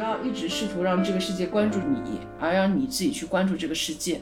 [0.00, 4.20] 要一直试图让这个世界关注你，而让你自己去关注这个世界。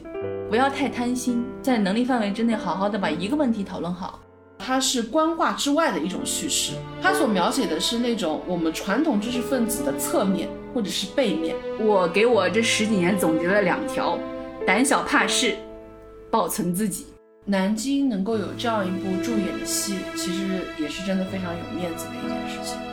[0.49, 4.19] 不要太贪心，在能力范围之内，好好的把一个问题讨论好。
[4.57, 11.55] 它是官话之外的一种叙事，它所描写的是那种我们传统知识分子的侧面或者是背面。
[11.79, 14.19] 我给我这十几年总结了两条：
[14.67, 15.55] 胆小怕事，
[16.29, 17.05] 保存自己。
[17.45, 20.43] 南京能够有这样一部助演的戏，其实
[20.77, 22.88] 也是真的非常有面子的一件事情。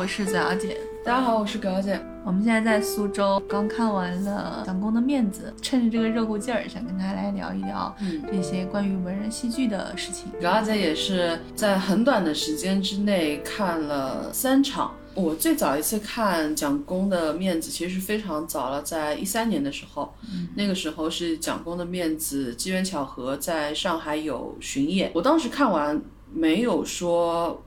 [0.00, 0.78] 我是左小姐。
[1.04, 2.00] 大家好，我是葛姐。
[2.24, 7.92] 我们现在在苏州，刚看完了《蒋公的面子》，趁着这个热乎劲儿，想跟大家来聊一聊
[8.30, 10.30] 这些关于文人戏剧的事情。
[10.40, 14.92] 葛姐也是在很短的时间之内看了三场。
[15.14, 20.14] 我最早一次看蒋公的面子，其实非常早了，在一三年的时候，
[20.54, 26.00] 那个时候是蒋公的面子机缘巧合在上海有巡演，我当时看完
[26.32, 27.60] 没有说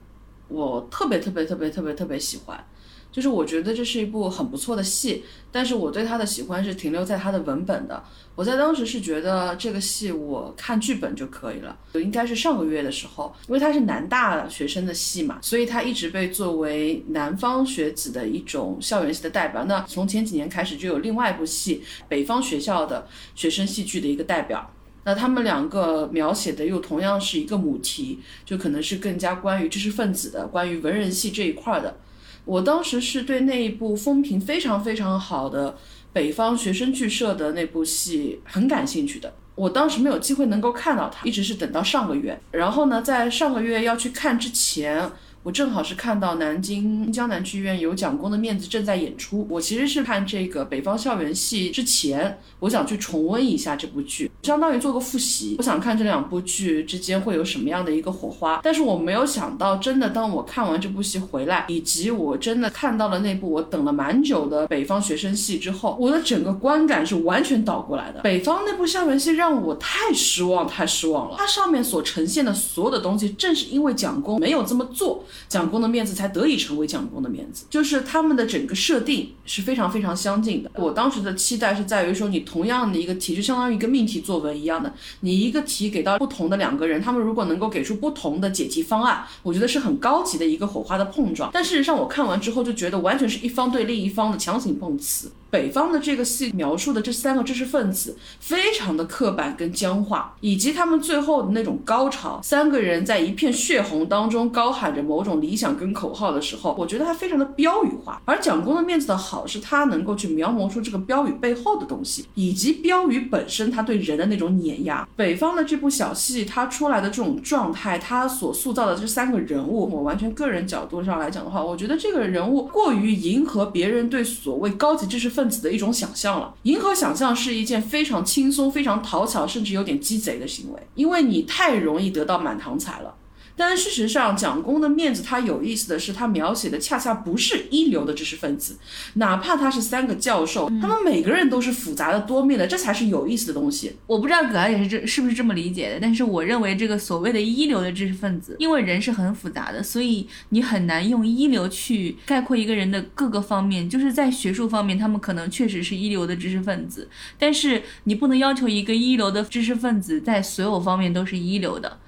[0.52, 2.62] 我特别特别特别特别特别喜欢。
[3.10, 8.02] 就是我觉得这是一部很不错的戏，但是我对他的喜欢是停留在他的文本的。
[8.34, 19.62] 我在当时是觉得这个戏我看剧本就可以了，应该是上个月的时候，因为他是南大学生的戏嘛，所以他一直被作为南方学子的一种校园戏的代表。
[19.66, 24.70] 那从前几年开始就有另外一部戏，北方学校的学生戏剧的一个代表，
[25.04, 31.96] 那他们两个描写的又同样是一个母题，就可能是更加关于知识分子的，关于文人戏这一块的。
[32.44, 35.76] 我当时是对那一部风评非常非常好的
[36.12, 39.32] 北方学生剧社的那部戏很感兴趣的。
[39.54, 42.40] 我当时没有机会能够看到它，一直是等到上个月。
[42.50, 45.10] 然后呢，在上个月要去看之前。
[45.44, 49.44] 我正好是看到南京江南剧院有蒋公的面子正在演出。
[49.50, 55.56] 我其实是看这个北方校园戏之前，我想去重温一下这部剧，相当于做个复习。
[55.58, 58.60] 我想看这两部剧之间会有什么样的一个火花。
[58.62, 68.20] 但是我没有想到，真的当我看完这部戏回来，以及我真的看到了那部我等了蛮久的北方学生戏之后，我的整个观感是完全倒过来的。
[68.20, 71.34] 北方那部校园戏让我太失望，太失望了。
[71.36, 75.24] 它上面所呈现的所有的东西，正是因为蒋公没有这么做。
[75.48, 80.70] 蒋公的面子才得以成为蒋公的面子，就是他们的整个设定是非常非常相近的。
[80.74, 91.50] 我当时的期待是在于说，你同样的一个题，就相当于一个命题作文一样的，你一个题给到不同的两个人，他们如果能够给出不同的解题方案，我觉得是很高级的一个火花的碰撞。
[91.52, 95.30] 但事实上，我看完之后就觉得完全是一方对另一方的强行碰瓷。
[95.52, 108.22] 北方的这个戏描述的这三个知识分子非常的刻板跟僵化，以及他们最后的那种高潮，三个人在一片血红当中高喊着某种理想跟口号的时候，我觉得他非常的标语化。
[108.24, 115.06] 而蒋公的面子的好是他能够去描摹出这个标语背后的东西，以及标语本身他对人的那种碾压。
[115.14, 125.41] 北方的这部小戏，他出来的这种状态，他所塑造的这三个人物，我完全个人角度上来讲的话，我觉得这个人物过于迎合别人对所谓高级知识分。
[125.42, 133.12] 分子的一种想象了，迎合想象是一件非常轻松、非常讨巧，甚至有点鸡贼的行为，因为你太容易得到满堂彩了。
[133.56, 138.76] 但事实上，蒋公的面子，他有意思的是，他描写的恰恰不是一流的知识分子，
[139.14, 143.96] 哪怕他是三个教授，他们每个人都是复杂的、多面的，这才是有意思的东西。
[144.06, 153.88] 我不知道葛安也是这是不是这么理解的，但是我认为这个所谓的一流的知识分子，因为人是很复杂的，所以你很难用一流去概括一个人的各个方面。
[153.88, 157.08] 就是在学术方面，他们可能确实是一流的知识分子，
[157.38, 161.98] 但是你不能要求一个一流的知识分子在所有方面都是一流的。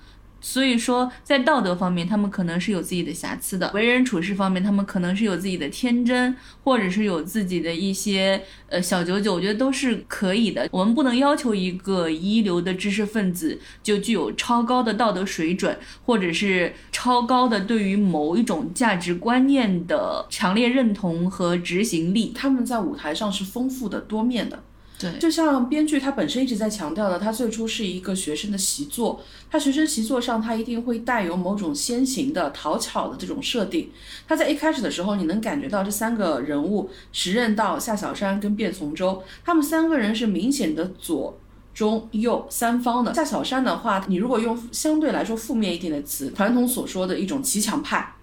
[0.47, 10.69] 所以说，在道德方面，他们可能是有自己的瑕疵的；为人处事方面，他们可能是有自己的天真，或者是有自己的一些呃小九九，我觉得都是可以的。
[10.71, 15.75] 我们不能要求一个一流的知识分子就具有超高的道德水准，
[16.05, 22.33] 或者是超高的对于某一种价值观念的强烈认同和执行力。
[22.35, 24.63] 他们在舞台上是丰富的、多面的。
[25.19, 29.21] 就像编剧他本身一直在强调的，他最初是一个学生的习作，
[29.51, 33.91] 他学生习作上他一定会带有某种先行的讨巧的这种设定。
[34.27, 41.39] 他在一开始的时候，你能感觉到这三个人物，时任道、夏小山跟卞从周，他们三个人是明显的左
[41.75, 43.13] 中右三方的。
[43.13, 48.14] 夏小山的话，你如果用相对来说负面一点的词，传统所说的一种骑墙派。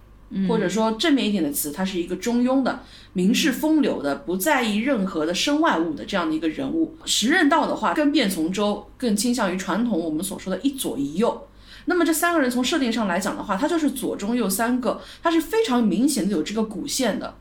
[0.48, 2.82] 或者说正面一点的词，他是一个中庸的、
[3.14, 6.96] 名士风流的、不在意任何的身外物的这样的一个人物。
[7.06, 11.48] 时任道的话，跟卞从周更倾向于传统我们所说的一左一右。
[11.86, 17.36] 那么这三个人从设定上来讲的话，他就是左中右三个，他是非常明显的有这个骨线的。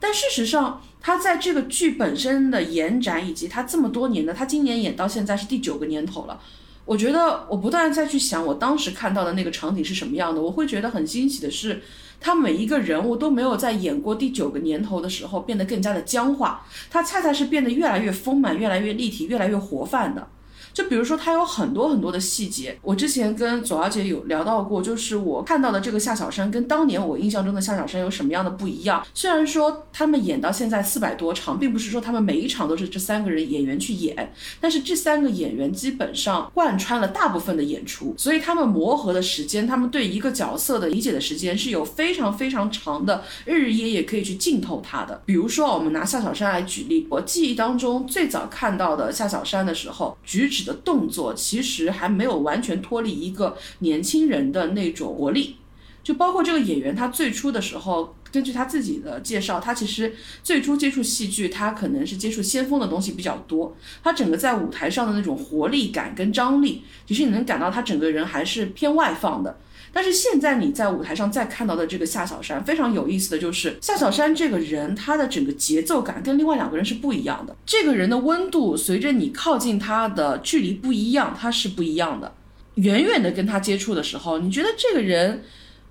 [0.00, 6.38] 但事实上，他在这个剧本身的延展以及他这么多年的，他今年演到现在是第九个年头了。
[6.84, 11.80] 我觉得我不断再去想，我当时看到的那个场景是什么样的，我会觉得很惊喜的是，
[12.24, 20.26] 他每一个人物都没有在演过第九个年头的时候变得更加的僵化，他恰恰是变得越来越丰满、越来越立体、越来越活泛的。
[20.74, 22.76] 就比如说，它有很多很多的细节。
[22.82, 29.06] 我之前跟左小姐有聊到过，就是我看到的这个夏小山跟当年我印象中的夏小山有什么样的不一样。
[29.14, 45.22] 虽然说他们演到现在四百多场，并不是说他们每一场都是这三个人演员去演，但是这三个演员基本上贯穿了大部分的演出，所以他们磨合的时间，他们对一个角色的理解的时间是有非常非常长的，日日夜夜可以去浸透他的。
[45.24, 50.63] 比如说，我们拿夏小山来举例，我记忆当中最早看到的夏小山的时候，举止。
[50.64, 55.56] 的动作其实还没有完全脱离一个年轻人的那种活力，
[56.02, 69.56] 就包括这个演员，他最初的时候，根据他自己的介绍，他其实最初接触戏剧，他可能是接触先锋的东西比较多，他整个在舞台上的那种活力感跟张力，其实你能感到他整个人还是偏外放的。
[69.92, 77.54] 但是现在你在舞台上再看到的这个夏小山，非常有意思的就是夏小山这个人，他的整个节奏感跟另外两个人是不一样的。
[77.64, 82.34] 这个人的温度随着你靠近他的距离不一样，他是不一样的。
[82.74, 85.44] 远远的跟他接触的时候，你觉得这个人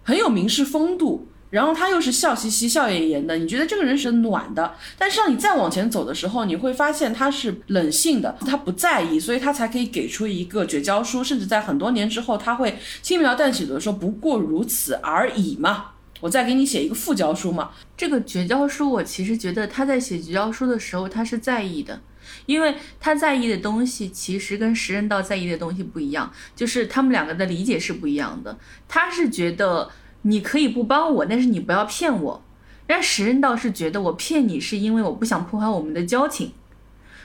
[0.04, 1.30] 很有名士风度。
[1.54, 4.74] 然后他又是笑嘻嘻、笑颜颜的，你觉得这个人是暖的。
[4.98, 15.92] 但是让你再往前走的时候，你会发现他是冷性的，他不在意，所以他才可以给出一个绝交书，甚至在很多年之后，他会轻描淡写的说“不过如此而已嘛”，
[16.22, 17.70] 我再给你写一个复交书嘛。
[17.96, 22.02] 这个绝交书，我其实觉得他在写绝交书的时候，他是在意的，
[22.48, 28.58] 因为他在意的东西其实跟时任道在意的东西不一样，就是他们两个的理解是不一样的。
[28.88, 29.92] 他是觉得。
[30.24, 32.44] 你可以不帮我，但是你不要骗我。
[32.86, 36.52] 但时任道是觉得我骗你是因为我不想破坏我们的交情，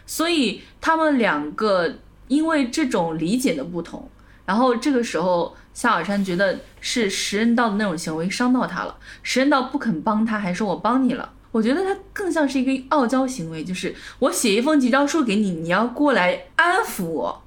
[0.06, 1.96] 所以他们两个
[2.28, 4.08] 因为这种理解的不同，
[4.46, 11.32] 然后这个时候夏尔山觉得是时任道的那种行为伤到他了，时任道不肯帮他，还说我帮你了。
[11.50, 17.42] 我觉得他更像是一个傲娇行为，就是我写一封急招书给你，你要过来安抚我，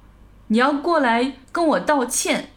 [0.48, 2.50] 你要过来跟我道歉。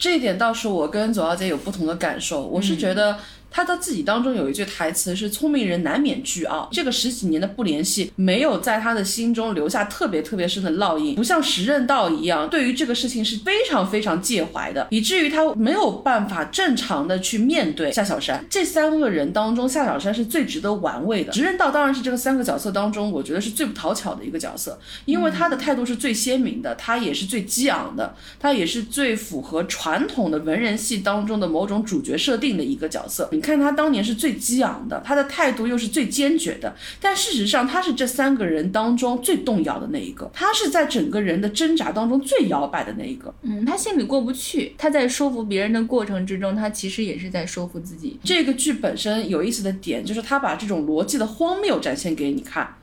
[0.00, 3.16] 这一点倒是我跟左小姐有不同的感受，我是觉得。
[3.50, 18.44] 他的自己当中有一句台词是“聪明人难免倨傲”，这个十几年的不联系没有在他的心中留下特别特别深的烙印，不像时任道一样，对于这个事情是非常非常介怀的，以至于他没有办法正常的去面对夏小山。
[18.48, 21.32] 这三个人当中，夏小山是最值得玩味的。
[21.32, 33.28] 时任道当然是这个三个角色当中，我觉得是最不讨巧的一个角色，因为他的态度是最鲜明的，他也是最激昂的，他也是最符合传统的文人戏当中的某种主角设定的一个角色。
[33.40, 43.34] 你看他当年是最激昂的，他的态度又是最坚决的，但事实上他是这三个人当中最动摇的那一个，他是在整个人的挣扎当中最摇摆的那一个。
[43.40, 48.20] 嗯，他心里过不去，他在说服别人的过程之中，他其实也是在说服自己。
[48.22, 52.74] 这个剧本身有意思的点就是他把这种逻辑的荒谬展现给你看，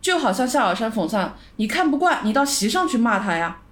[0.00, 1.18] 就好像夏小山讽刺，
[1.56, 3.62] 你看不惯，你到席上去骂他呀。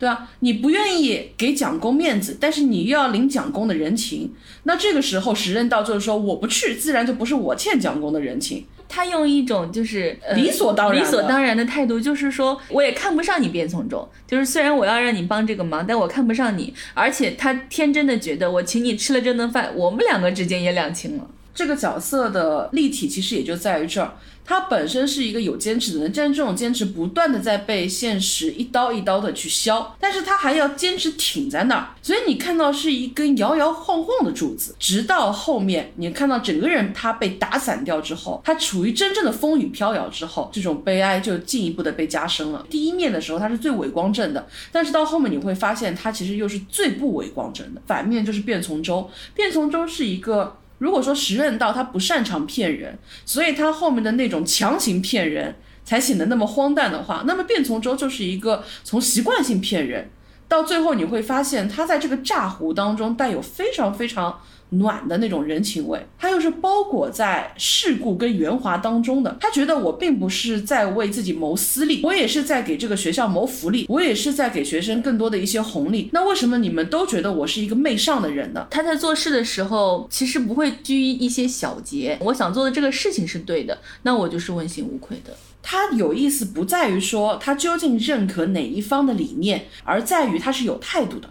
[0.00, 8.64] 对啊，你不愿意给蒋公面子，但是你又要领蒋公的人情，那这个时候时任道就是说我不去，自然就不是我欠蒋公的人情。
[8.88, 21.26] 他用一种就是理所当然、理所当然的态度，就是说我也看不上你卞从忠，就是虽然我要让你帮这个忙，但我看不上你，而且他天真的觉得我请你吃了这顿饭，我们两个之间也两清了。
[21.54, 24.14] 这个角色的立体其实也就在于这儿。
[24.42, 42.66] 他本身是一个有坚持的人，但是这种坚持不断的在被现实一刀一刀的去削，但是他还要坚持挺在那儿，所以你看到是一根摇摇晃晃的柱子，直到后面你看到整个人他被打散掉之后，他处于真正的风雨飘摇之后，这种悲哀就进一步的被加深了。
[42.68, 50.56] 第一面的时候他是最伟光正的，但是到后面你会发现他其实又是最不伟光正的，反面就是卞从周，卞从周是一个。
[50.80, 60.10] 如果说时任道他不擅长骗人，所以他后面的那种强行骗人才显得那么荒诞的话，那么卞从周就是一个从习惯性骗人，
[60.48, 64.40] 到最后你会发现他在这个诈糊当中带有非常非常。
[64.70, 69.36] 暖的那种人情味，他又是包裹在世故跟圆滑当中的。
[69.40, 76.08] 他觉得我并不是在为自己谋私利，我也是在给这个学校谋福利，我也是在给学生更多的一些红利。
[76.12, 78.66] 那为什么你们都觉得我是一个媚上的人呢？
[78.70, 82.16] 他在做事的时候，其实不会拘一些小节。
[82.20, 85.32] 我想做的这个事情是对的，那我就是问心无愧的。
[85.62, 91.28] 他有意思不在于说他究竟认可哪一方的理念，而在于他是有态度的。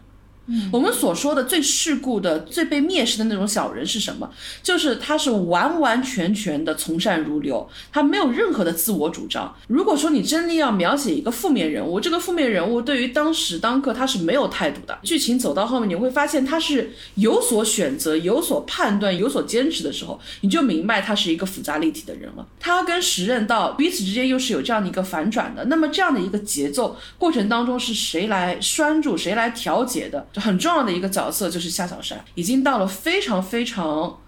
[0.71, 4.29] 我们所说的最世故的、最被蔑视的那种小人是什么？
[4.63, 9.55] 就是他是完完全全的从善如流，他没有任何的自我主张。
[9.67, 14.97] 如果说你真的要描写一个负面人物，这个负面人物对于当时当刻他是没有态度的。
[15.03, 22.45] 剧情走到后面，你会发现他是有所选择、有所判断、有所坚持的时候，你就明白他是一个复杂立体的人了。
[22.59, 25.65] 他跟时任道彼此之间又是有这样的一个反转的。
[25.65, 30.25] 那么这样的一个节奏过程当中，是谁来拴住、谁来调节的？
[30.39, 34.19] 很重要的一个角色就是夏小山，已经到了非常非常。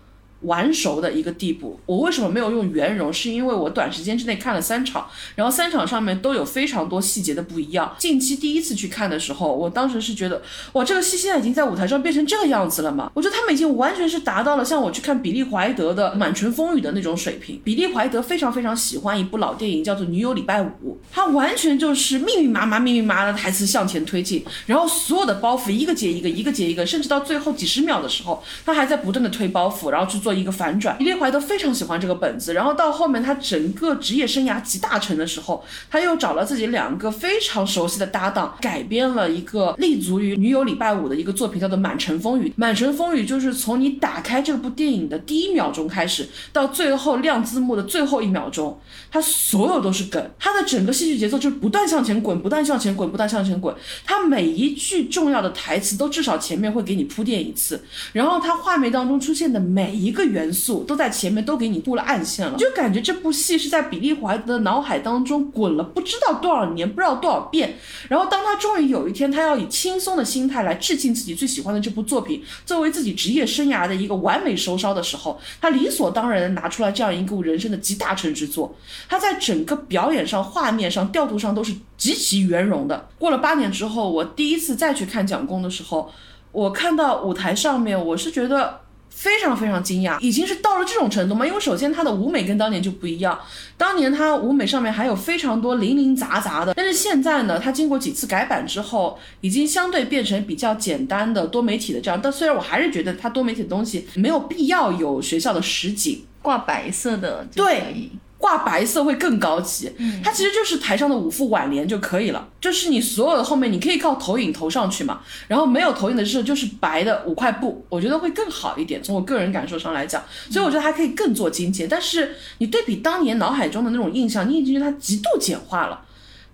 [0.41, 1.79] 完熟的一个地步。
[1.85, 3.11] 我为什么没有用圆融？
[3.11, 5.05] 是因为我短时间之内看了三场，
[5.35, 7.93] 然后三场上面都有非常多细节的不一样。
[7.97, 10.41] 近期第一次去看的时候，我当时是觉得，
[10.73, 13.11] 哇，这个戏现在已经在舞台上变成这个样子了吗？
[13.13, 17.59] 我觉得他们已经完全是达到了像我去看比利怀德的《满城风雨》的那种水平。
[17.63, 20.67] 比利怀德非常非常喜欢一部老电影，叫做《女友礼拜五》，
[21.11, 30.30] 他完全就是密密麻麻、密密麻麻的台词向前推进，然后所有的包袱一个接一个，一个接一个，甚至到最后几十秒的时候，他还在不断的推包袱，然后去做。
[30.33, 42.47] 一个反转，比利怀德非常喜欢这个本子，然后到后面他整个职业生涯集大成的时候，他又找了自己两个非常熟悉的搭档，改编了一个立足于《女友礼拜五》的一个作品，叫做《满城风雨》。
[42.55, 48.79] 《满城风雨》就是从你打开这部电影的第一秒钟开始，到最后亮字幕的最后一秒钟，
[49.11, 53.75] 它所有都是梗，它的整个戏剧节奏就是不断向前滚，不断向前滚，不断向前滚。
[54.05, 57.83] 它每一句重要的台词都至少前面会给你铺垫一次，
[58.13, 60.20] 然后它画面当中出现的每一个。
[60.25, 67.77] 元素都在前面都给你布了暗线了，就感觉这部戏是在比利怀德的脑海当中滚了不知道多少年，不知道多少遍。
[68.09, 78.75] 然后当他终于有一天，他要以轻松的心态来致敬自己最喜欢的这部作品，作为自己职业生涯的一个完美收梢的时候，他理所当然的拿出来这样一部人生的集大成之作。
[79.07, 83.09] 他在整个表演上、画面上、调度上都是极其圆融的。
[83.17, 86.11] 过了八年之后，我第一次再去看蒋公的时候，
[86.51, 88.80] 我看到舞台上面，我是觉得。
[89.11, 91.45] 非常非常惊讶，已经是到了这种程度吗？
[91.45, 93.37] 因为首先它的舞美跟当年就不一样，
[93.77, 102.19] 当年它舞美上面还有非常多零零杂杂的，但是现在呢，它经过几次改版之后，已经相对变成比较简单的多媒体的这样。
[102.23, 108.09] 但虽然我还是觉得它多媒体的东西没有必要有学校的实景挂白色的，对。
[108.41, 109.89] 挂白色会更高级，
[110.23, 121.87] 它其实就是台上的五副挽联就可以了，就是你所有的后面你可以靠投影投上去嘛，然后没有投影的时候就是白的五块布，我觉得会更好一点，从我个人感受上来讲，所以我觉得还可以更做精简。
[121.87, 126.01] 但是你对比当年脑海中的那种印象，你已经觉得它极度简化了。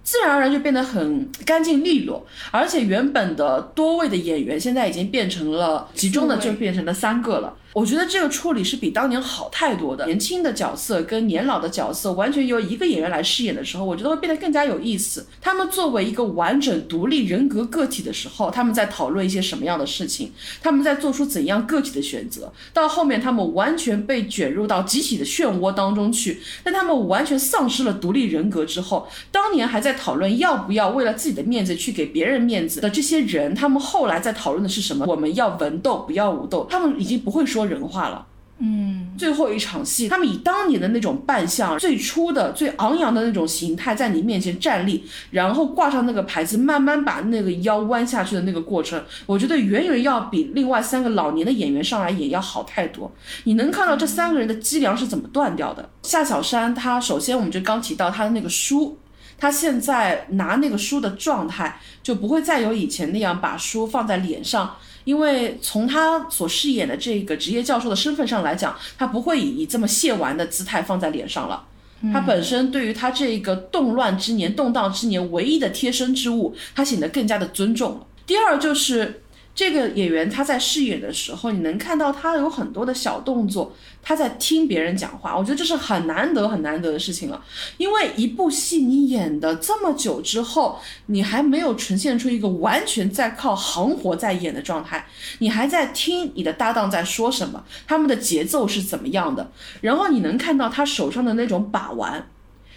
[0.03, 7.53] 自然而然就变得很干净利落，而且原本的多位的演员现在已经变成了集中的，就变成了三个了。
[7.77, 10.03] 我觉得这个处理是比当年好太多的。
[10.07, 15.27] 年轻的角色跟年老的角色完全由一个演员来饰演的时候，我觉得会变得更加有意思。
[15.39, 20.31] 他们作为一个完整独立人格个体的时候，他们在讨论一些什么样的事情？
[20.59, 22.51] 他们在做出怎样个体的选择？
[22.73, 35.05] 到后面他们完全被卷入到集体的漩涡当中去，但他们完全丧失了独立人格之后，当年还在讨论要不要为了自己的面子去给别人面子的这些人，他们后来在讨论的是什么？
[35.05, 36.65] 我们要文斗，不要武斗。
[36.67, 37.66] 他们已经不会说。
[37.67, 38.25] 人化了，
[38.59, 53.11] 嗯，最后一场戏，他们以当年的那种扮相，最初的最昂扬的那种形态，在你面前站立，然后挂上那个牌子，慢慢把那个腰弯下去的那个过程，我觉得远远要比另外三个老年的演员上来演要好太多。
[53.43, 55.87] 你能看到这三个人的脊梁是怎么断掉的？
[56.01, 58.97] 夏小山，他首先我们就刚提到他的那个书，
[59.37, 64.75] 他现在拿那个书的状态，就不会再有以前那样把书放在脸上。
[65.07, 71.63] 因为从他所饰演的这个职业教授的身份上来讲，他不会以这么亵玩的姿态放在脸上了。
[72.11, 78.05] 他本身对于他这个动乱之年、动荡之年唯一的贴身之物，他显得更加的尊重了。
[78.25, 79.21] 第二就是。
[79.57, 85.35] 这个演员他在饰演的时候，你能看到他有很多的小动作，他在听别人讲话。
[85.35, 87.43] 我觉得这是很难得、很难得的事情了。
[87.77, 95.07] 因为一部戏你演的这么久之后，你还没有呈现出一个完全在靠行活在演的状态，
[95.39, 99.49] 你还在听你的搭档在说什么，他们的节奏是怎么样的。
[99.81, 102.29] 然后你能看到他手上的那种把玩，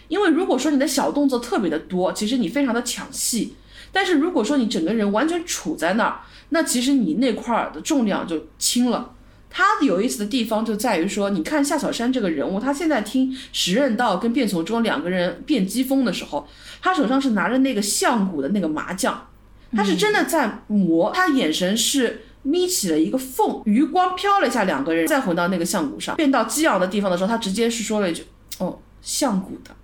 [0.09, 3.57] 因为如果说你的小动作特别的多，其实你非常的抢戏。
[3.93, 9.15] 但是如果说你整个人完全处在那儿，那其实你那块儿的重量就轻了。
[9.53, 16.47] 他有意思的地方就在于说，你看夏小山这个人物，他现在听时任道跟卞从忠两个人变机锋的时候，
[16.81, 19.27] 他手上是拿着那个象骨的那个麻将，
[19.73, 28.25] 他是真的在磨，他眼神是眯起了一个缝，余光飘了一下两个人，再回到那个象骨上，变到激昂的地方的时候，他直接是说了一句
[28.59, 29.75] ：“哦，象骨的。”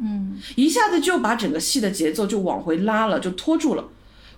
[0.00, 3.84] 嗯，一下子就把整个戏的节奏就往回拉了，就拖住了。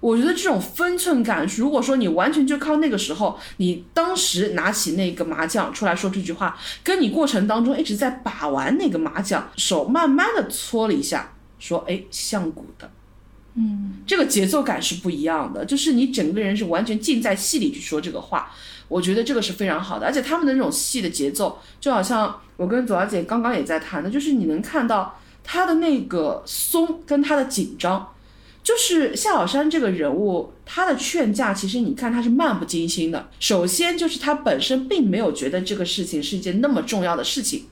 [0.00, 12.88] 我觉得这种分寸感，如果说你完全就靠那个时候，你当时拿起那个麻将出来说这句话，跟你过程当中一直在把玩那个麻将，手慢慢的搓了一下，说哎像鼓的，
[13.54, 18.52] 嗯，这个节奏感是不一样的，就是你整个人是完全浸在戏里去说这个话，
[18.86, 28.12] 我觉得这个是非常好的，而且他们的那种戏的节奏，就好像我跟左小姐刚刚也在谈的，就是你能看到他的那个松跟他的紧张。
[28.62, 33.30] 就是夏小山这个人物，他的劝架其实你看他是漫不经心的。
[33.40, 37.64] 首先就是他本身并没有觉得这个事情是一件那么重要的事情，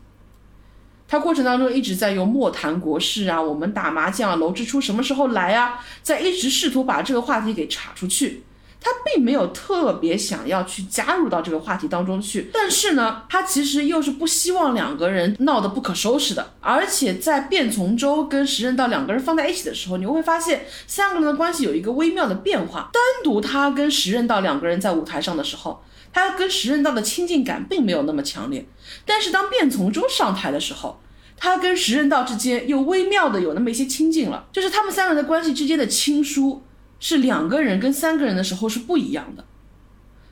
[1.07, 8.45] 他过程当中一直在用莫谈国事啊，我们打麻将啊，楼之初什么时候来啊，在一直试图把这个话题给岔出去。
[8.87, 16.53] 他并没有特别想要去加入到这个话题当中去，但是呢，他其实又是不希望两个人闹得不可收拾的。
[16.61, 22.91] 而且在卞从周跟时任道两个人放在一起的时候，你会发现三个人的关系有一个微妙的变化。
[22.93, 28.65] 单独他跟时任道两个人在舞台上的时候，他跟时任道的亲近感并没有那么强烈。
[29.05, 31.01] 但是当卞从周上台的时候，
[31.37, 36.63] 他跟时任道之间又微妙的有那么一些亲近了，就是他们三个人的关系之间的亲疏。
[36.99, 39.45] 是两个人跟三个人的时候是不一样的，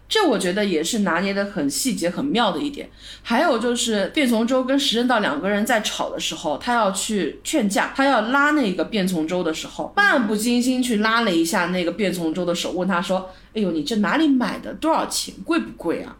[0.08, 2.90] 这我觉得也是拿捏的很细节很妙的一点。
[3.22, 14.72] 还有就是卞从周跟石任道两个人在吵的时候，他要去劝架，他要拉那个卞从周的时候，漫不经心去拉了一下那个卞从周的手，问他说：“哎呦，你这哪里买的？
[14.74, 15.34] 多少钱？
[15.44, 16.16] 贵不贵啊？”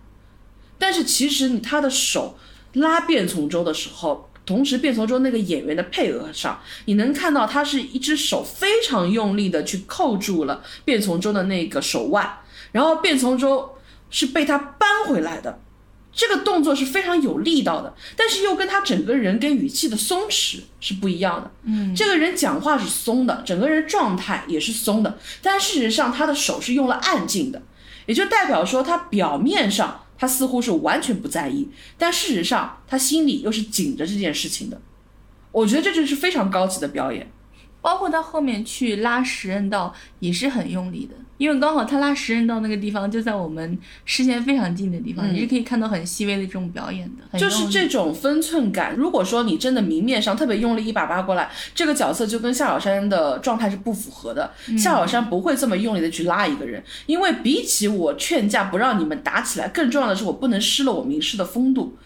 [0.79, 2.37] 但是其实你他的手
[2.75, 4.29] 拉卞从周的时候。
[4.47, 13.77] 同时，变从周那个演员的配合上，你能看到他是一只手非常用力的去扣住了变从周的那个手腕，然后变从周
[14.11, 15.61] 是被他扳回来的，
[16.13, 21.51] 这个动作是非常有力道的，但是又跟他整个人跟语气的松弛是不一样的。
[21.63, 27.63] 嗯，这个人讲话是松的，整个人状态也是松的，但事实上他的手是用了暗劲的，
[28.05, 30.03] 也就代表说他表面上。
[30.25, 34.81] 他似乎是完全不在意，但事实上他心里又是紧着这件事情的。
[35.53, 37.31] 我觉得这就是非常高级的表演。
[37.83, 47.39] 包括他后面去拉时刃道也是很用力的，因为刚好他拉十人到那个地方就在我们视线非常近的地方，你是可以看到很细微的这种表演的。
[47.39, 48.95] 就是这种分寸感。
[48.95, 54.53] 如果说你真的明面上特别用力一把扒过来，这个角色就跟夏小山的状态是不符合的。
[54.79, 61.97] 夏小山不会这么用力的去拉一个人，因为比起我劝架不让你们打起来，更重要的是我不能失了我名师的风度。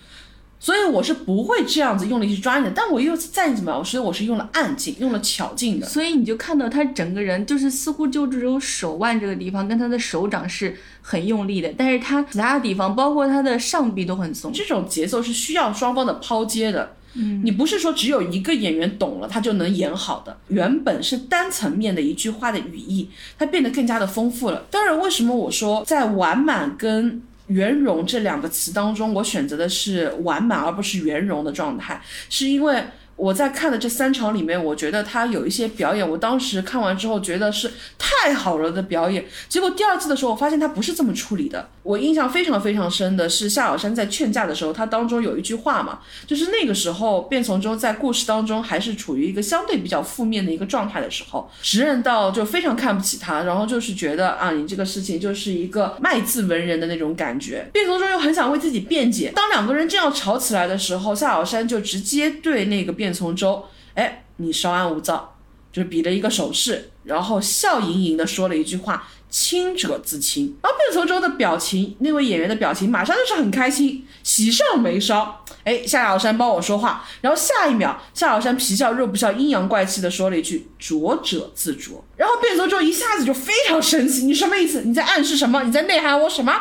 [0.61, 5.87] 所以我是不会这样子用力去抓你的，但我又再怎么样，所以我是用了暗劲，用了巧劲的。
[5.87, 14.53] 所以你就看到他整个人就是似乎就只有手腕这个地方跟他的手掌是很用力的，但是他其他的地方包括他的上臂都很松。
[14.53, 20.37] 这种节奏是需要双方的抛接的，嗯，你不是说只有一个演员懂了他就能演好的。
[20.49, 24.67] 原本是单层面的一句话的语义，它变得更加的丰富了。
[24.71, 32.83] 当然，为什么我说在完满跟圆融这两个词当中，我选择的是完满而不是圆融的状态，是因为。
[33.19, 39.25] 我在看的这三场里面，我觉得他有一些表演，我当时看完之后觉得是太好了的表演。
[39.49, 41.69] 结果第二次的时候，我发现他不是这么处理的。
[41.83, 57.69] 我印象非常非常深的是夏小山在劝架的时候，他当中有一句话嘛，就是那个时候卞从周在故事当中还是处于一个相对比较负面的一个状态的时候，时任道就非常看不起他，然后就是觉得啊，你这个事情就是一个卖字文人的那种感觉。
[57.75, 63.08] 卞从周又很想为自己辩解，当两个人这样吵起来的时候，夏小山就直接对那个卞。
[63.09, 65.37] 卞从周，哎，你稍安勿躁，
[65.73, 75.45] 就是比了一个手势，然后笑盈盈的说了一句话：“清者自清。”然后卞从周的表情，那位演员的表情马上就是很开心，喜上眉梢。
[75.65, 84.83] 哎，夏小山帮我说话，然后下一秒，夏小山皮笑肉不笑，阴阳怪气的说了一句：“浊者自浊。”然后卞从周一下子就非常生气，你什么意思？
[84.83, 85.63] 你在暗示什么？
[85.65, 86.53] 你在内涵我什么？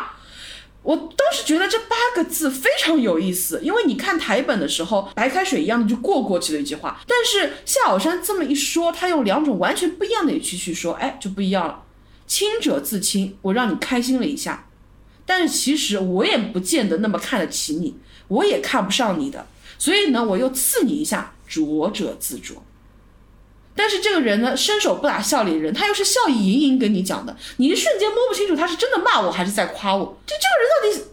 [0.84, 11.84] 我当时觉得这八个字非常有意思，因为你看台本的时候，白开水一样的就过过去的一句话，但是夏小山这么一说，他用两种完全不一样的语气去说，哎，就不一样了。
[12.26, 14.68] 清者自清，我让你开心了一下，
[15.26, 17.98] 但是其实我也不见得那么看得起你，
[18.30, 22.64] 我也看不上你的，所以呢，我又刺你一下，浊者自浊。
[23.78, 30.20] 但是这个人呢，伸手不打笑脸人，他又是笑意盈盈跟你讲的，你一瞬间摸不清楚他是真的骂我还是在夸我。
[30.26, 31.12] 这这个人到底，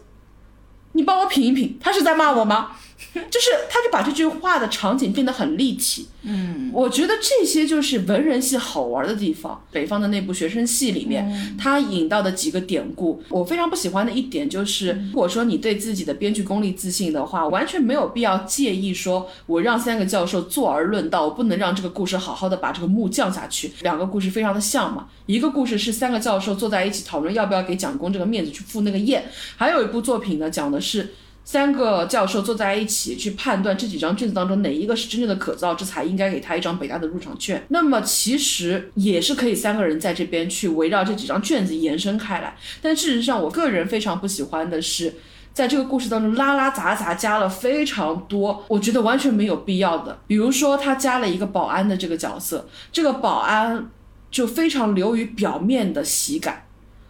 [0.93, 2.75] 你帮我品一品，他是在骂我吗？
[3.29, 6.07] 就是他就把这句话的场景变得很立体。
[6.27, 9.61] 嗯，我觉得这些就是文人戏好玩的地方。
[9.71, 23.71] 北方的那部学生戏里面，他引到的几个典故，我非常不喜欢的一点就是，如果说你对自己的编剧功力自信的话，完全没有必要介意说我让三个教授坐而论道，我不能让这个故事好好的把这个幕降下去。
[23.81, 29.25] 两个故事非常的像嘛，一个故事是三个教授坐在一起讨论要不要给蒋公这个面子去赴那个宴，
[29.57, 31.13] 还有一部作品呢讲的是。
[31.45, 37.63] 三个教授坐在一起去判断这几张卷子当中哪一个是真正的可造之才，应该给他一张北大的入场券。
[37.69, 42.57] 那么其实也是可以三个人在这边去围绕这几张卷子延伸开来。
[42.81, 45.13] 但事实上，我个人非常不喜欢的是，
[45.53, 50.17] 在这个故事当中拉拉杂杂加了非常多，我觉得完全没有必要的。
[50.25, 53.87] 比如说他加了一个保安的这个角色，这个保安
[54.31, 56.64] 就非常流于表面的喜感。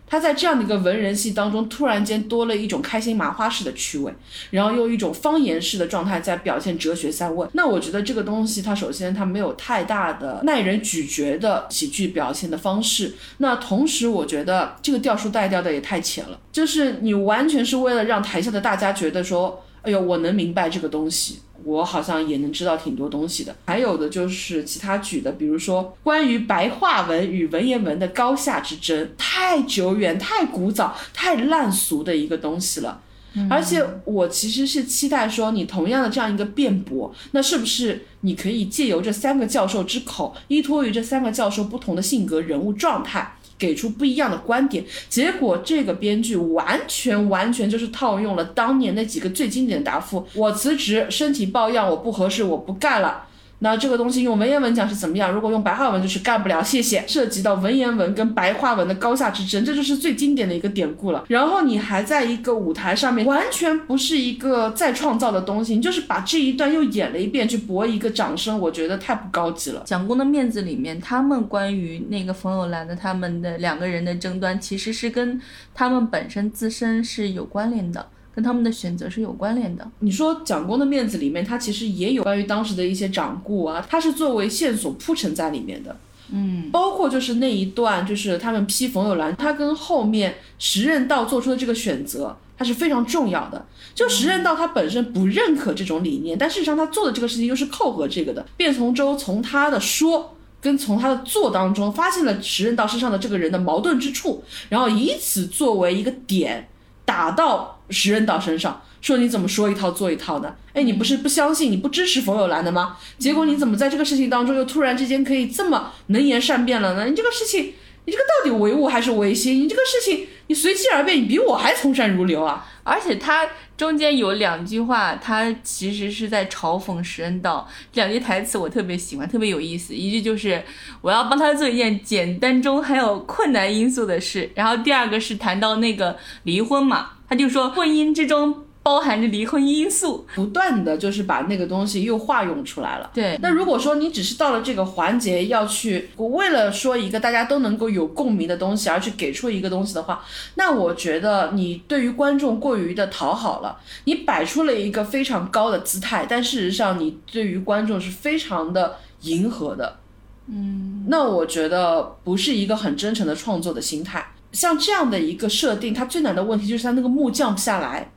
[0.08, 4.14] 他在这样的一个文人戏当中，突然间多了一种开心麻花式的趣味，
[4.52, 7.50] 然后用一种方言式的状态在表现哲学三问。
[7.54, 13.14] 那我觉得这个东西，它首先它没有太大的耐人咀嚼的喜剧表现的方式。
[13.40, 21.40] 那同时，我觉得这个调数带调的也太浅了，就是你完全是为了让台下的大家觉得说，哎呦，我能明白这个东西。
[21.66, 33.02] 我好像也能知道挺多东西的，还有的就是其他举的，比如说关于白话文与文言文的高下之争，太久远、太古早、太烂俗的一个东西了。
[33.50, 43.36] 而且我其实是期待说，你同样的这样一个辩驳，那是不是你可以借由这三个教授之口，依托于这三个教授不同的性格、人物状态？
[43.58, 53.28] 给出不一样的观点，结果这个编剧完全完全就是套用了当年那几个最经典的答复：我辞职，身体抱恙，我不合适，我不干了。
[53.60, 55.32] 那这个东西用文言文讲是怎么样？
[55.32, 57.04] 如果用白话文就是干不了，谢谢。
[57.08, 61.24] 涉及到文言文跟白话文的高下之争，这就是最经典的一个典故了。
[61.30, 69.82] 然后你还在一个舞台上面，完全不是一个再创造的东西，你就是把这一段又演了一遍去博一个掌声，我觉得太不高级了。
[69.86, 75.42] 蒋公的面子里面，他们关于那个冯友兰的他们的两个人的争端，其实是跟
[75.74, 78.06] 他们本身自身是有关联的。
[78.36, 79.90] 跟他们的选择是有关联的。
[80.00, 85.96] 你说蒋公的面子里面，他其实也有关于当时的一些掌故啊，他是作为线索铺陈在里面的。
[86.32, 93.66] 嗯，包括就是那一段，就是他们批冯友兰，他跟后面时任道做出的这个选择，它是非常重要的。
[93.94, 98.46] 就时任道他本身不认可这种理念，但事实上他做的这个事情又是扣合这个的。
[98.58, 106.68] 卞从周从他的说跟从他的做当中，发现了时任道身上的这个人的矛盾之处，然后以此作为一个点。
[107.06, 110.56] 打到石人岛身上，说你怎么说一套做一套的？
[110.74, 112.98] 哎，你不是不相信，你不支持冯友兰的吗？
[113.18, 117.06] 结果你怎么在这个事情当中又突然之间可以这么能言善辩了呢？
[117.06, 117.74] 你这个事情，
[118.06, 119.62] 你这个到底唯物还是唯心？
[119.64, 122.68] 你这个事情，你随机而变，你比我还从善如流啊！
[122.84, 127.68] 而且他中间有两句话，他其实是在嘲讽石恩道。
[127.94, 129.94] 两句台词我特别喜欢，特别有意思。
[129.94, 130.64] 一句就是
[131.02, 138.65] 我要帮他做一件简单中还有困难因素的事，然后第二个是谈到那个离婚嘛，他就说婚姻之中。
[138.86, 143.10] 包含着离婚因素，不断的就是把那个东西又化用出来了。
[143.16, 159.98] 对，那如果说你只是到了这个环节要去，我为了说一个大家都能够有共鸣的东西而去给出一个东西的话，那我觉得你对于观众过于的讨好了，你摆出了一个非常高的姿态，但事实上你对于观众是非常的迎合的。
[160.46, 164.24] 嗯，那我觉得不是一个很真诚的创作的心态。
[164.52, 168.12] 像这样的一个设定，它最难的问题就是它那个幕降不下来。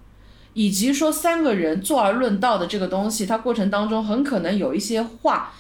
[0.55, 5.53] 以及说三个人坐而论道的这个东西，它过程当中很可能有一些话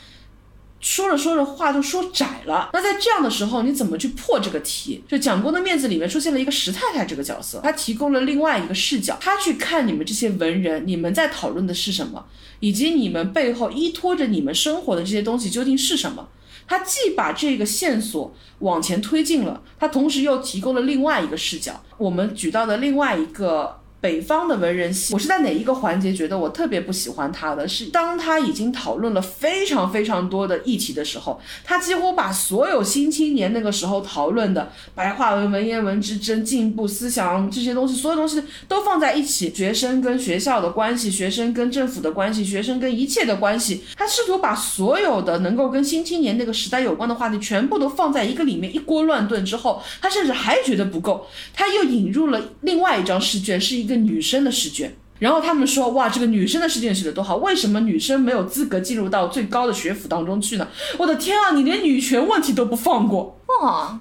[0.81, 2.71] 说着说着话就说窄了。
[2.73, 5.03] 那在这样的时候，你怎么去破这个题？
[5.09, 12.25] 就蒋公的面子里面出现了一个石太太这个角色，他提供了另外一个视角，他去看你们这些文人，你们在讨论的是什么，
[12.61, 16.29] 以及你们背后依托着你们生活的这些东西究竟是什么？
[16.69, 21.83] 他既把这个线索往前推进了，他同时又提供了另外一个视角。
[21.97, 23.81] 我们举到的另外一个。
[24.01, 27.67] 北方的文人戏，我是在哪一个环节觉得我特别不喜欢他的？
[27.67, 53.88] 是当他已经讨论了非常非常多的议题的时候，他几乎把所有新青年那个时候讨论的白话文、文言文之争、进步思想这些东西，所有东西都放在一起，学生跟学校的关系，学生跟政府的关系，学生跟一切的关系，他试图把所有的能够跟新青年那个时代有关的话题全部都放在一个里面，一锅乱炖之后，他甚至还觉得不够，他又引入了另外一张试卷，是一。
[53.89, 60.69] 一个女生的试卷，然后他们说哇，这个女生的试卷写的多好，为什么女生没有资格进入到最高的学府当中去呢？
[60.99, 63.99] 我的天啊，你连女权问题都不放过哇！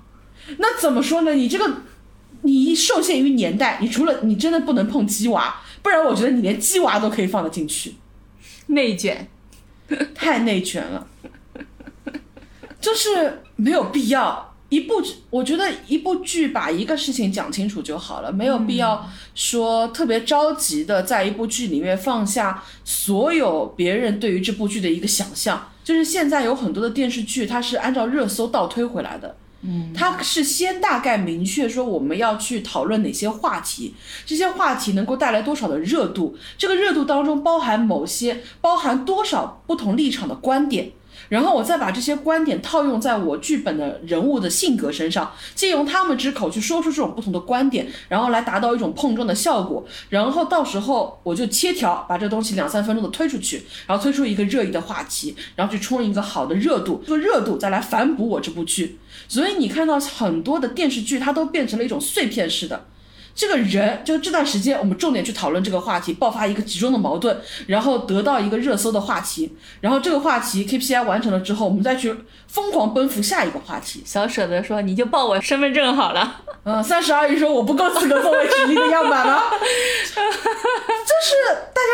[0.58, 1.32] 那怎么说呢？
[1.32, 1.84] 你这个，
[2.42, 5.56] 你受限于年代，你除了你真的不能碰鸡娃。
[5.82, 7.96] 不然我觉得你连鸡娃都可以放得进去，
[8.68, 9.30] 内卷，
[10.14, 11.08] 太内卷了，
[12.82, 14.54] 就是没有必要。
[14.70, 25.70] 一部，我觉得一部剧把一个事情讲清楚就好了，没有必要说特别着急的在一部剧里面放下所有别人对于这部剧的一个想象。
[25.86, 29.38] 就是现在有很多的电视剧，它是按照热搜倒推回来的。
[29.62, 40.92] 嗯，它是先大概明确说我们要去讨论哪些话题，这些话题能够带来多少的热度，这个热度当中包含某些包含多少不同立场的观点。
[41.30, 49.86] 然后我再把这些观点套用在我剧本的人物的性格身上，借用他们之口去说出这种不同的观点，然后来达到一种碰撞的效果。
[50.10, 59.00] 然后到时候我就切条，把这东西两三分钟的推出去，然后推出一个热议的话题，然后去冲一个好的热度，这个热度再来反哺我这部剧。
[59.28, 62.86] 所以你看到很多的电视剧，它都变成了一种碎片式的。
[63.38, 72.16] 这个人就这段时间，我们重点去讨论这个话题，爆发一个集中的矛盾，然后得到一个热搜的话题，然后这个话题 KPI 完成了之后，我们再去
[72.48, 74.02] 疯狂奔赴下一个话题。
[74.04, 76.42] 小舍得说，你就报我身份证好了。
[76.64, 79.44] 嗯，三十阿姨说我不够资格作为指定的样板了。
[79.52, 80.18] 就
[81.22, 81.36] 是
[81.76, 81.94] 大家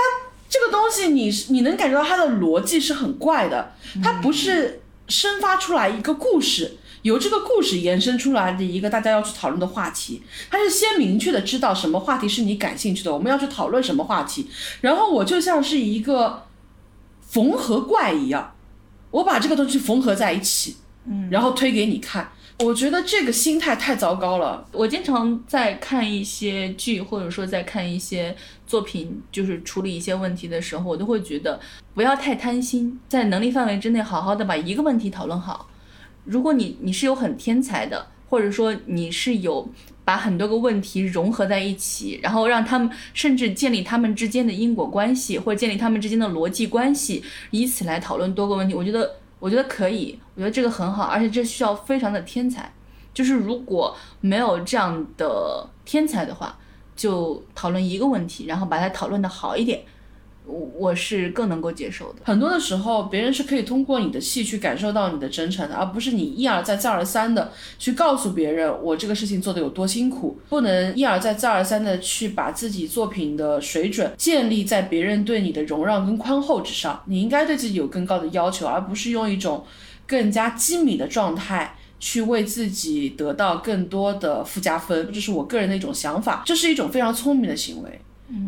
[0.49, 6.77] 这个东西，你你能感觉到它的逻辑是很怪的，它不是生发出来一个故事。
[7.03, 14.47] 由这个故事延伸出来的一个大家要去讨论的话题，他是先明确的知道什么话题是你感兴趣的，我们要去讨论什么话题，
[14.81, 16.43] 然后我就像是一个
[17.21, 18.55] 缝合怪一样，
[19.11, 22.31] 我把这个东西缝合在一起，嗯，然后推给你看。
[22.59, 24.63] 我觉得这个心态太糟糕了。
[24.71, 28.33] 我经常在看一些剧，或者说在看一些
[28.67, 31.59] 作品，就是处理一些问题的时候，我都会觉得
[31.95, 35.67] 不要太贪心，在能力范围之内，好好的把一个问题讨论好。
[36.25, 39.67] 如果你你是有很天才的，或者说你是有
[40.05, 52.71] 把很多个问题融合在一起，然后让他们甚至建立他们之间的因果关系，或者建立他们之间的逻辑关系，以此来讨论多个问题，我觉得我觉得可以，我觉得这个很好，而且这需要非常的天才。
[53.13, 56.57] 就是如果没有这样的天才的话，
[56.95, 59.83] 就讨论一个问题，然后把它讨论的好一点。
[60.45, 62.19] 我我是更能够接受的。
[62.23, 70.37] 很多的时候，别人是可以通过你的戏去感受到你的真诚的，而不是你一而再、再而三的去告诉别人我这个事情做的有多辛苦。
[70.49, 77.01] 不能一而再、再而三的去把自己作品的水准建立在别人对你的容让跟宽厚之上。
[77.05, 79.65] 你应该对自己有更高的要求，而不是用一种
[80.05, 85.09] 更加机敏的状态去为自己得到更多的附加分。
[85.13, 88.01] 这是我个人的一种想法，这是一种非常聪明的行为。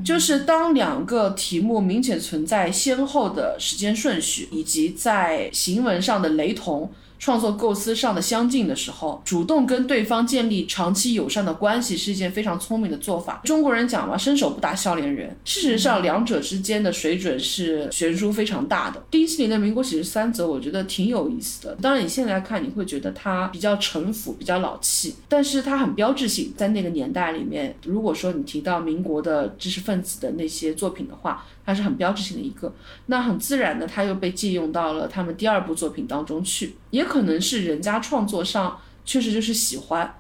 [0.04, 6.92] 就是当两个题目明显存在先后的时间顺序，以及在行文上的雷同。
[7.20, 13.42] 创作构思上的相近的时候，主动跟对方建立长期友善的关系是一件非常聪明的做法。
[13.44, 15.36] 中国人讲嘛，伸手不打笑脸人。
[15.44, 19.04] 事实上，两者之间的水准是悬殊非常大的。
[19.10, 21.76] 丁西林的《民国喜事三则》，我觉得挺有意思的。
[21.82, 26.54] 当然，你现在看，你会觉得它比较城府，比较老气，但是它很标志性。
[26.56, 32.74] 在那个年代里面，如果说你提到民国的知识分子的那些作品的话，它是很标志性的一个，
[33.08, 40.16] 那很自然的，它又被借用到了他们第二部作品当中去，也可能是人家创作上确实就是喜欢。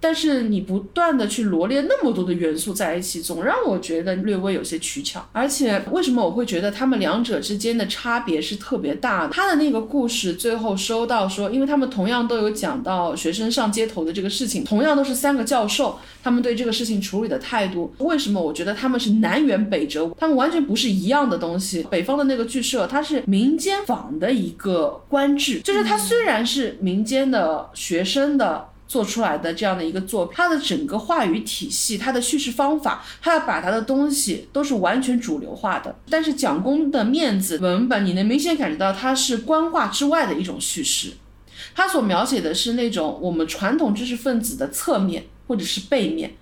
[0.00, 5.26] 但是你不断的去罗列那么多的元素在一起，总让我觉得略微有些取巧。
[5.32, 9.32] 而且为什么我会觉得他们两者之间的差别是特别大的？
[9.32, 20.08] 他的那个故事最后收到说，因为他们同样都有讲到学生上街头的这个事情，同样都是三个教授，他们对这个事情处理的态度，为什么我觉得他们是南辕北辙？
[20.18, 21.84] 他们完全不是一样的东西。
[21.90, 28.68] 北方的那个剧社，它是民间坊的一个官制，就是它虽然是民间的学生的。
[28.88, 35.94] 做出来的这样的一个作品，它的整个话语体系、它的叙事方法、它要表达的东西都是完全主流化的。
[36.08, 41.12] 但是蒋公的面子文本，你能明显感觉到它是官话之外的一种叙事，
[41.74, 46.34] 它所描写的是那种我们传统知识分子的侧面或者是背面。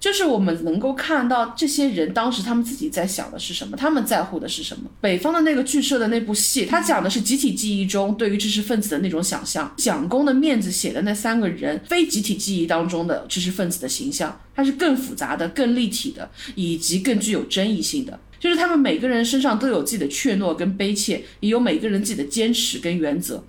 [0.00, 4.90] 就是我们能够看到这些人当时他们自己在想的是什么，他们在乎的是什么。
[4.98, 9.70] 北方的那个剧社的那部戏，它讲的是集体记忆中对于知识分子的那种想象。
[9.76, 18.18] 蒋公的面子写的那三个人，非集体记忆当中的知识分子的形象，它是更复杂的、更立体的，以及更具有争议性的。
[18.38, 23.44] 就是他们每个人身上都有自己的怯懦跟悲切，也有每个人自己的坚持跟原则。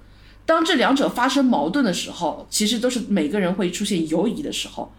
[0.46, 4.92] 当这两者发生矛盾的时候，其实都是每个人会出现犹疑的时候。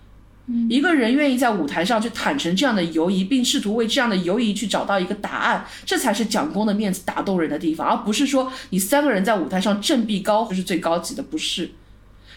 [0.68, 11.70] 一个人愿意在舞台上去坦诚这样的犹疑，并试图为这样的犹疑去找到一个答案，这才是蒋公的面子打动人的地方，而不是说你三个人在舞台上振臂高呼是最高级的，不是。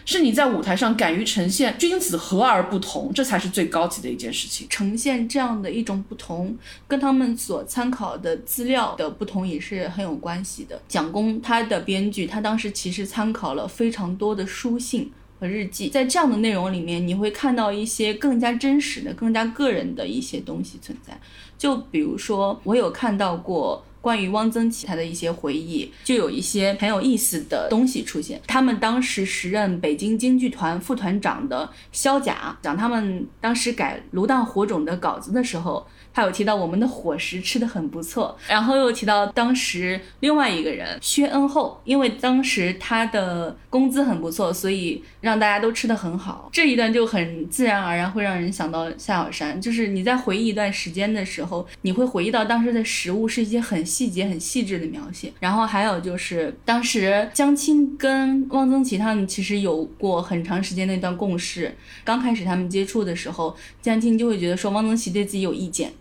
[0.08, 4.64] 是你在舞台上敢于呈现君子和而不同，这才是最高级的一件事情。
[4.70, 10.80] 呈现这样的一种不同，跟他们所参考的资料的不同也是很有关系的。
[10.86, 21.18] 蒋公他的编剧，他当时其实参考了非常多的书信和日记，在这样的内容里面，你会看到一些更加真实的、更加个人的一些东西存在。
[21.58, 23.84] 就比如说，我有看到过。
[23.98, 28.40] 关于汪曾祺他的一些回忆，就有一些很有意思的东西出现。
[28.46, 35.84] 他们当时时任北京京剧团副团长的萧甲，讲他们当时改《炉荡火种》的稿子的时候。
[36.16, 46.48] 他有提到我们的伙食吃的很不错，然后又提到当时另外一个人薛恩厚，因为当时他的工资很不错，所以让大家都吃的很好。
[46.50, 55.30] 这一段就很自然而然会让人想到夏小山，就是你在回忆一段时间的时候，你会回忆到当时的食物是一些很细节、很细致的描写。
[55.38, 65.92] 然后还有就是当时江青跟汪曾祺他们其实有过很长时间的一段共事，刚开始他们接触的时候，江青就会觉得说汪曾祺对自己有意见。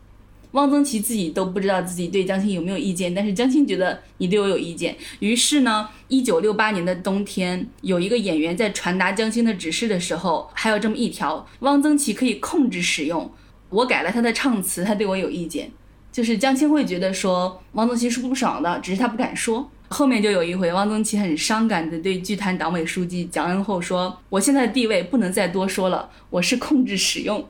[0.55, 4.95] 汪曾祺自己都不知道自己对江青有没有意见，但是江青觉得你对我有意见。
[5.19, 13.29] 于是呢，一九六八年的冬天，有一个演员在传达江青的指示的时候，还有这么一条：汪曾祺可以控制使用。
[13.69, 15.69] 我改了他的唱词，他对我有意见。
[16.09, 19.69] 就是江青会觉得说汪曾祺是不爽的，只是他不敢说。
[19.89, 27.45] 后面就有一回，汪曾祺很伤感的对剧团党委书记蒋恩厚说：“我现在的地位不能再多说了，我是控制使用。”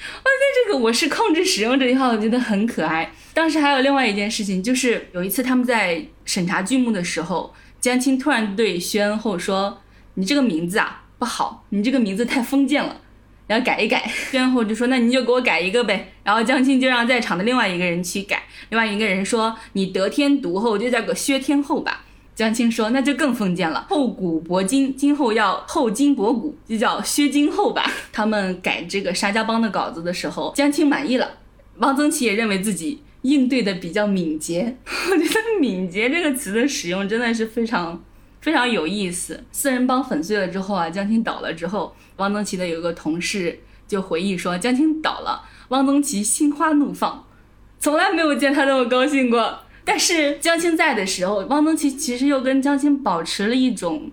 [0.00, 3.12] 哇在这个我是控制使用这句话，我觉得很可爱。
[3.34, 9.80] 当时还有另外一件事情，就是有一次他们在审查剧目的时候，江青突然对薛恩厚说
[10.14, 13.00] ：“你这个名字啊不好，你这个名字太封建了，
[13.46, 22.04] 要改一改。”薛恩厚就说：“那你就给我改一个呗。”然后江青就让在场的另外一个人去改，另外一个人说：“你得天独厚，就叫个薛天后吧。”
[22.40, 31.32] 江青说：“那就更封建了，厚古薄今，今后要厚今薄古，就叫薛今厚吧。”他们改这个沙家浜的稿子的时候，江青满意了，
[31.80, 34.74] 汪曾祺也认为自己应对的比较敏捷。
[35.12, 38.02] 我觉得“敏捷”这个词的使用真的是非常
[38.40, 39.44] 非常有意思。
[39.52, 47.22] 四人帮粉碎了之后啊，江青倒了之后，汪曾祺的有个同事就回忆说：“江青倒了，汪曾祺心花怒放，
[47.78, 54.10] 从来没有见他那么高兴过。”但是江青在的时候，汪曾祺其实又跟江青保持了一种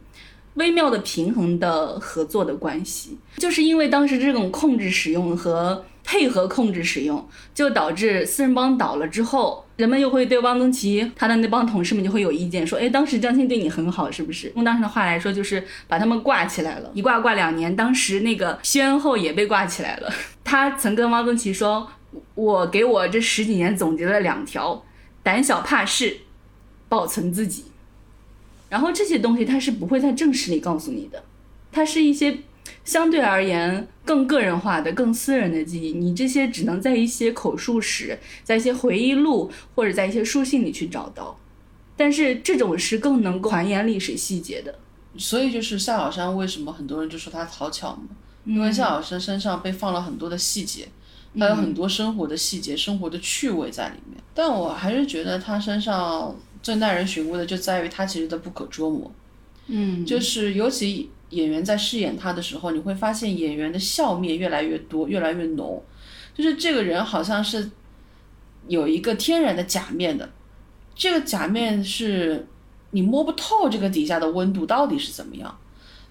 [0.55, 14.51] 微妙的平衡的合作的关系，就是因为当时这种控制使用和配合控制使用，就导致四人帮倒了之后，人们又会对汪曾祺他的那帮同事们就会有意见，说，哎，当时江青对你很好，是不是？
[14.55, 17.75] 用当时的话来说，就是把他们挂起来了，一挂挂两年。
[17.75, 20.09] 当时那个薛恩厚也被挂起来了，
[20.45, 21.87] 他曾跟汪曾祺说，
[22.35, 24.81] 我给我这十几年总结了两条。
[25.27, 26.21] 胆小怕事，
[26.87, 27.65] 保存自己，
[28.69, 31.21] 然后这些东西它是不会在正史里告诉你的，
[31.69, 32.37] 它是一些
[32.85, 41.37] 相对而言更个人化的、更私人的记忆，你这些只能在一些口述史、在一些回忆录或者在一些书信里去找到，
[41.97, 44.79] 但是这种是更能够还原历史细节的。
[45.17, 48.07] 所以就是夏小山为什么很多人就说他讨巧嘛？
[48.45, 50.87] 因为夏小山身上被放了很多的细节。
[51.37, 59.11] 他有很多生活的细节、生活的趣味在里面，但我还是觉得他身上最耐人寻味的就在于他其实的不可捉摸。
[59.67, 65.83] 嗯，就是尤其演员在饰演他的时候，你会发现演员的笑面越来越多、越来越浓，
[66.33, 67.69] 就是这个人好像是
[68.67, 70.29] 有一个天然的假面的，
[70.95, 72.47] 这个假面是
[72.91, 75.59] 你摸不透这个底下的温度到底是怎么样，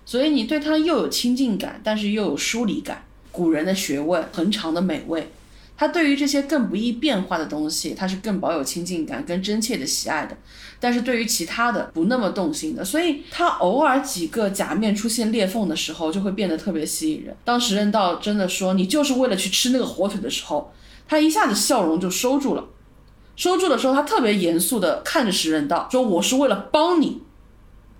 [0.05, 3.06] 所以你对他又有亲近感，但是又有疏离感。
[3.37, 5.31] 古人的学问，恒长的美味，
[5.77, 10.35] 他对于这些更不易变化的东西，他是更保有亲近感、更真切的喜爱的。
[10.81, 12.83] 但是对于其他的，不那么动心的。
[12.83, 17.37] 所以他偶尔几个假面出现裂缝的时候，就会变得特别吸引人。
[17.45, 20.73] 当时任道真的说你就是为了去吃那个火腿的时候，
[21.07, 22.65] 他一下子笑容就收住了。
[23.37, 27.21] 收住的时候，他特别严肃的看着石人道说：“我是为了帮你。”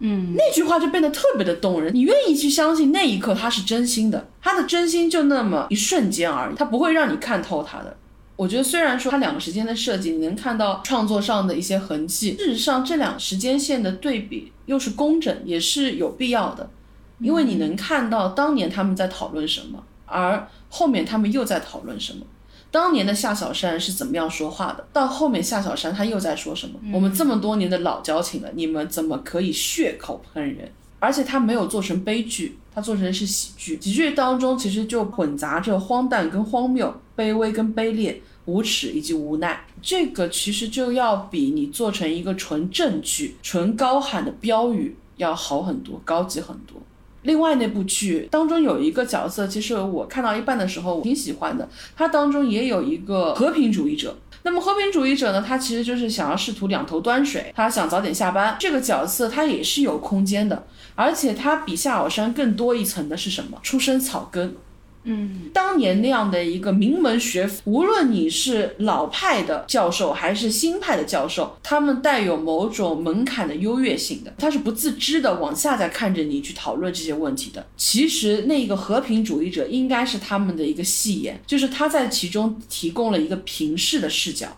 [0.01, 7.97] 嗯，那句话就变得特别的动人，你愿意去相信那一刻他是真心的，他的真心就那么一瞬间而已，他不会让你看透他的。
[8.37, 16.71] 我觉得虽然说他两个时间的设计，你能看到创作上的一些痕迹，事实上这两时间线的对比又是工整，也是有必要的，
[17.19, 22.21] 因为你能看到当年他们在讨论什么，而后面他们又在讨论什么。
[22.71, 24.87] 当年的夏小山是怎么样说话的？
[24.93, 26.79] 到后面夏小山他又在说什么？
[26.95, 30.71] 我们这么多年的老交情了，你们怎么可以血口喷人？
[31.01, 33.79] 而且他没有做成悲剧，他做成是喜剧。
[33.81, 39.65] 喜剧当中其实就混杂着荒诞跟荒谬、卑微跟卑劣、无耻以及无奈。
[39.81, 46.77] 这个其实就要比你做成一个纯正剧、纯高喊的标语要好很多，高级很多。
[47.23, 51.67] 另外那部剧当中有一个角色，其实我看到一半的时候我挺喜欢的，
[51.97, 54.15] 它当中也有一个和平主义者。
[54.47, 58.57] 那么和平主义者呢，他其实就是想要试图两头端水，他想早点下班。
[58.61, 63.59] 这个角色他也是有空间的，而且他比夏尔山更多一层的是什么？
[63.65, 64.55] 出身草根。
[65.09, 77.65] 嗯，当年那样的一个名门学府，无论你是老派的教授还是新派的教授，他们带有某种门槛的优越性的，他是不自知的往下在看着你去讨论这些问题的。
[77.77, 84.49] 其实那个和平主义者应该是他们的一个戏言，就是他在其中提供了一个平视的视角。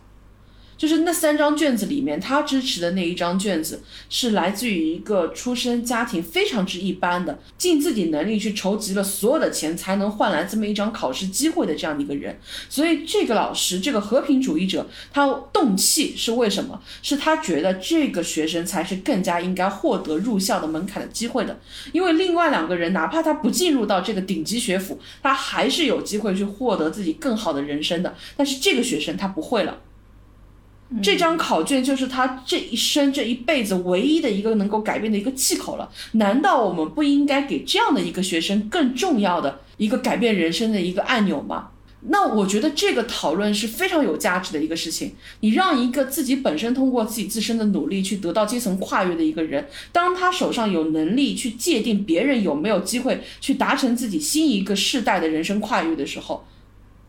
[0.78, 12.38] 就是那三张卷子里面，他支持的那一张卷子是来自于一个出身家庭非常之一般的，尽自己能力去筹集了所有的钱，才能换来这么一张考试机会的这样的一个人。
[12.70, 16.80] 所以这个老师，这个和平主义者，他动气是为什么？
[17.02, 21.58] 是他觉得这个学生才是更加应该获得入校的门槛的机会的。
[21.90, 28.14] 因为另外两个人，哪怕他不进入到这个顶级学府，他还是有机会去获得自己更好的人生的。
[28.36, 29.76] 但是这个学生他不会了。
[31.02, 35.90] 这张考卷就是他这一生这一辈子唯一的一个能够改变的一个气口了。
[36.12, 41.68] 难道我们不应该给这样的一个学生更重要的一个改变人生的一个按钮吗？
[42.02, 45.12] 那我觉得这个讨论是非常有价值的一个事情。
[45.40, 56.46] 你让一个自己本身通过自己自身的努力去得到阶层跨越的一个人，当他手上有能力去界定别人有没有机会去达成自己新一个世代的人生跨越的时候，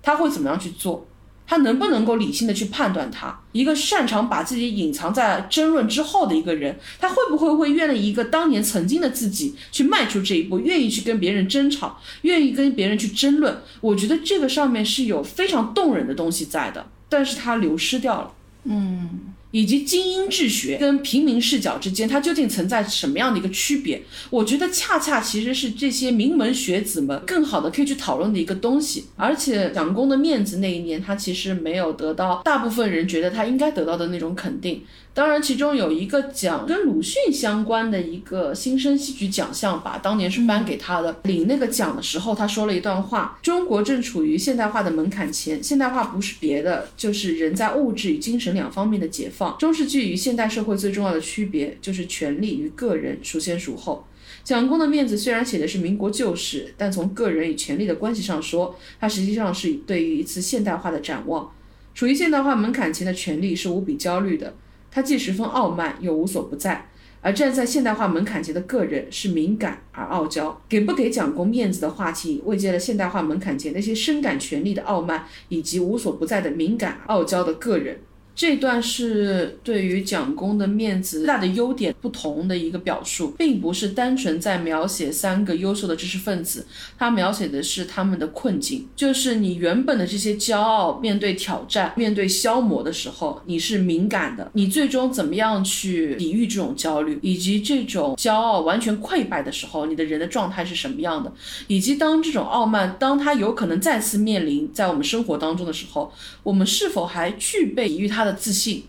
[0.02, 1.06] 他会怎么样去做？
[1.50, 13.58] 他能不能够理性的去判断他一个擅长把自己隐藏在争论之后的一个人，他会不会会愿意一个当年曾经的自己去迈出这一步，愿意去跟别人争吵，愿意跟别人去争论？
[13.82, 18.32] 我觉得这个上面是有非常动人的东西在的，但是他流失掉了。
[18.66, 19.34] 嗯。
[19.52, 24.02] 以及精英治学跟平民视角之间，它究竟存在什么样的一个区别？
[24.30, 29.06] 我觉得恰恰其实是这些名门学子们更好的可以去讨论的一个东西。
[29.16, 34.84] 而且蒋公的面子那一年，他其实没有得到大部分人觉得他应该得到的那种肯定。
[35.20, 41.14] 当然，其中有一个奖跟鲁迅相关的一个新生戏剧奖项吧，当年是颁给他的。
[41.24, 49.58] 领那个奖的时候，他说了一段话：中国正处于现代化的门槛前，现代化不是别的，就是人在物质与精神两方面的解放。
[49.58, 54.08] 中世纪与现代社会最重要的区别，就是权力与个人孰先孰后。
[54.46, 61.52] 蒋公的面子虽然写的是民国旧事，但从个人与权力的关系上说，它实际上是对于一次现代化的展望。
[61.94, 64.54] 处于现代化门槛前的权力是无比焦虑的。
[64.92, 66.74] 他既十分傲慢，又无所不在；
[67.22, 70.62] 而站在现代化门槛前的个人是敏感而傲娇。
[70.68, 78.00] 给不给蒋公面子的话题，慰藉了现代化门槛前那些深感权力的傲慢以及无所不在的敏感傲娇的个人。
[78.40, 86.66] 这段是对于蒋公的面子大的优点不同的一个表述，并不是单纯在描写三个优秀的知识分子，
[86.98, 101.30] 他描写的是他们的困境，就是你原本的这些骄傲，面对挑战、面对消磨的时候，你是敏感的，你最终怎么样去抵御这种焦虑，以及这种骄傲完全溃败的时候，你的人的状态是什么样的，
[101.68, 106.10] 以及当这种傲慢，当他有可能再次面临在我们生活当中的时候，
[106.42, 108.29] 我们是否还具备抵御他的？
[108.34, 108.84] 自信，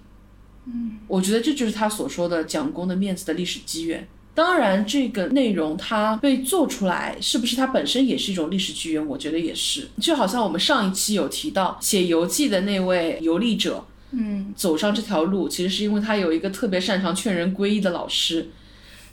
[0.67, 4.07] 嗯，我觉得这就是他所说的蒋公的面子的历史机缘。
[4.33, 9.07] 当然，这个内容它被做出来，是不是它本身也是一种历史机缘？
[9.07, 9.89] 我觉得也是。
[10.01, 18.49] 就好像我们上一期有提到写游记的那位游历者，嗯，走上这条路，其实是因为他有一个特别擅长劝人归依的老师。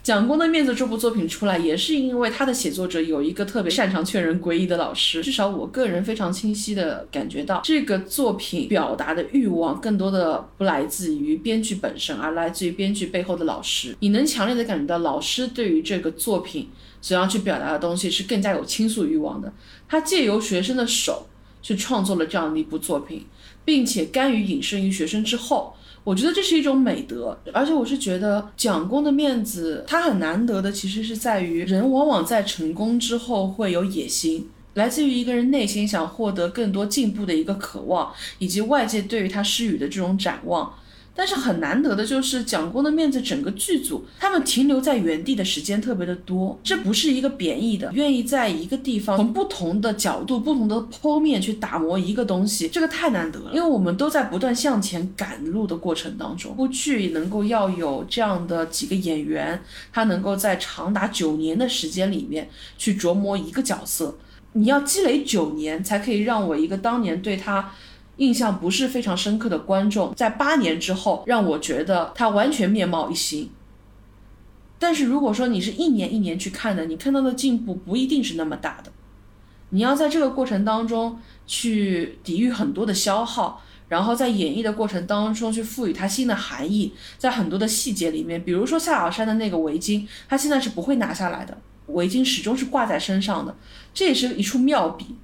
[0.08, 5.22] 蒋公的面子这部作品出来，也是因为他的写作者有一个特别擅长劝人归依的老师。
[5.22, 13.94] 至少我个人非常清晰的感觉到，这个作品表达的欲望更多的不来自于编剧本身，而来自于编剧背后的老师。
[14.00, 16.70] 你能强烈的感觉到，老师对于这个作品
[17.02, 19.52] 所要去表达的东西是更加有倾诉欲望的。
[19.86, 21.26] 他借由学生的手
[21.60, 23.26] 去创作了这样的一部作品，
[23.62, 25.74] 并且甘于隐身于学生之后。
[26.08, 40.72] 我觉得这是一种美德，而且我是觉得蒋公的面子，他很难得的，其实是在于人往往在成功之后会有野心，来自于一个人内心想获得更多进步的一个渴望，以及外界对于他施予的这种展望。
[41.18, 53.50] 但是很难得的就是蒋公的面子，整个剧组他们停留在原地的时间特别的多，这不是一个贬义的，愿意在一个地方从不同的角度、不同的剖面去打磨一个东西，这个太难得了。
[53.52, 59.60] 因为我们都在不断向前赶路的过程当中，部剧能够要有这样的几个演员，
[59.92, 62.48] 他能够在长达九年的时间里面
[62.78, 64.16] 去琢磨一个角色，
[64.52, 67.72] 你要积累九年才可以让我一个当年对他。
[68.18, 73.50] 印象不是非常深刻的观众，在八年之后让我觉得他完全面貌一新。
[74.78, 78.92] 但是如果说你是一年一年去看的，你看到的进步不一定是那么大的。
[79.70, 91.58] 你要在这个过程当中去抵御很多的消耗，然后在演绎的过程当中去赋予它新的含义，在很多的细节里面，比如说夏小山的那个围巾，他现在是不会拿下来的，
[91.88, 93.54] 围巾始终是挂在身上的，
[93.92, 95.16] 这也是一处妙笔。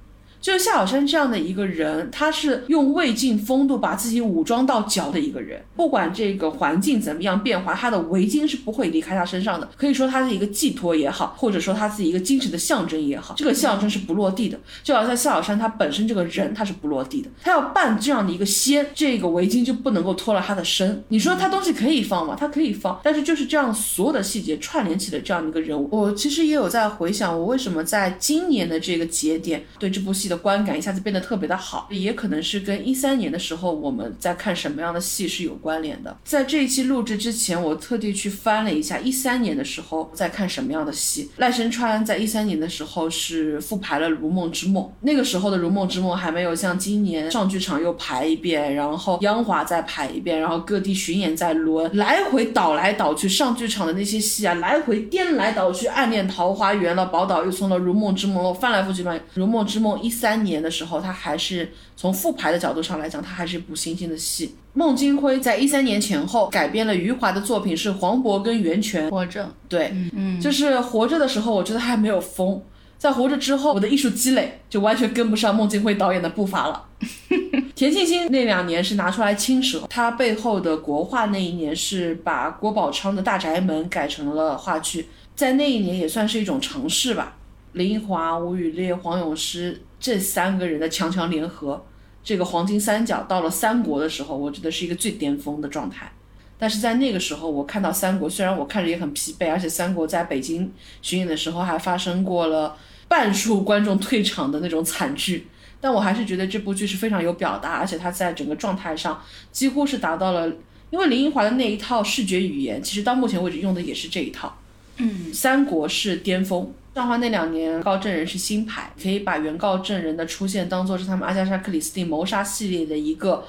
[0.45, 5.59] 就是夏小山这样的一个人，他是用魏晋风度把自己武装到脚的一个人。
[5.75, 9.67] 不管这个环境怎么样变化，他的围巾是不会离开他身上的。
[9.75, 14.55] 可以说他是一个寄托也好，或者说他自己一个精神的象征也好，这个象征是不落地的。
[14.83, 21.03] 就好像夏小山他本身这个人他是不落地的，他要扮这样的一个仙，这个围巾就不能够脱了他的身。
[21.07, 22.35] 你说他东西可以放吗？
[22.39, 25.89] 他可以放，但是就是这样所有的细节串联起的这样的一个人物。
[25.91, 30.34] 我其实也有在回想，我为什么在今年的这个节点对这部戏的。
[30.37, 36.15] 观感一下子变得特别的好，也可能是跟一三年的时候我们在看什么样的戏是有关联的。
[36.23, 41.29] 在这一期录制之前，我特地去翻了一下一三年的时候在看什么样的戏。
[41.37, 53.29] 赖声川在一三年的时候是复排了《如梦之梦》，那个时候的《如梦之梦》还没有像今年上剧场又排一遍，然后央华再排一遍，然后各地巡演再轮，来回倒来倒去。
[53.29, 59.17] 上剧场的那些戏啊，来回颠来倒去，《暗恋桃花源》了，《宝岛又送了《如梦之梦》了，翻来覆去乱。
[59.33, 60.24] 《如梦之梦》一三。
[60.25, 64.55] 三年的时候，他还是从复排的角度上来讲，他还是一部新兴的戏。
[64.73, 69.47] 孟京辉在一三年前后改编了余华的作品，是黄渤跟袁泉活着。
[69.69, 72.59] 对，嗯，就是活着的时候，我觉得还没有疯。
[72.97, 76.85] 在活着之后，我的艺术积累就完全跟不上孟京辉导演的步伐了。
[77.75, 85.05] 田沁鑫那两年是拿出来青蛇，他背后的国画那一年是把郭宝昌的大宅门改成了话剧，
[85.35, 87.34] 在那一年也算是一种尝试吧。
[87.75, 91.85] 林奕华、吴宇烈、黄永诗这三个人的强强联合，
[92.23, 96.09] 这个黄金三角到了三国的时候，我觉得是一个最巅峰的状态。
[96.57, 100.71] 但是在那个时候，我看到三国，虽然我看着也很疲惫，而且三国在北京
[101.01, 102.77] 巡演的时候还发生过了
[103.09, 105.47] 半数观众退场的那种惨剧，
[105.81, 109.21] 但我还是觉得这部剧是非常有表达，而且它在整个状态上
[109.51, 110.47] 几乎是达到了，
[110.91, 114.57] 因为林奕华的那一套视觉语言，其实到目前为止用的也是这一套。
[114.95, 116.73] 嗯，三国是巅峰。
[116.95, 123.45] 上话那两年，告证人是新牌，可以把原告证人的出现当做是他们阿加莎·克里斯蒂谋杀系列的一个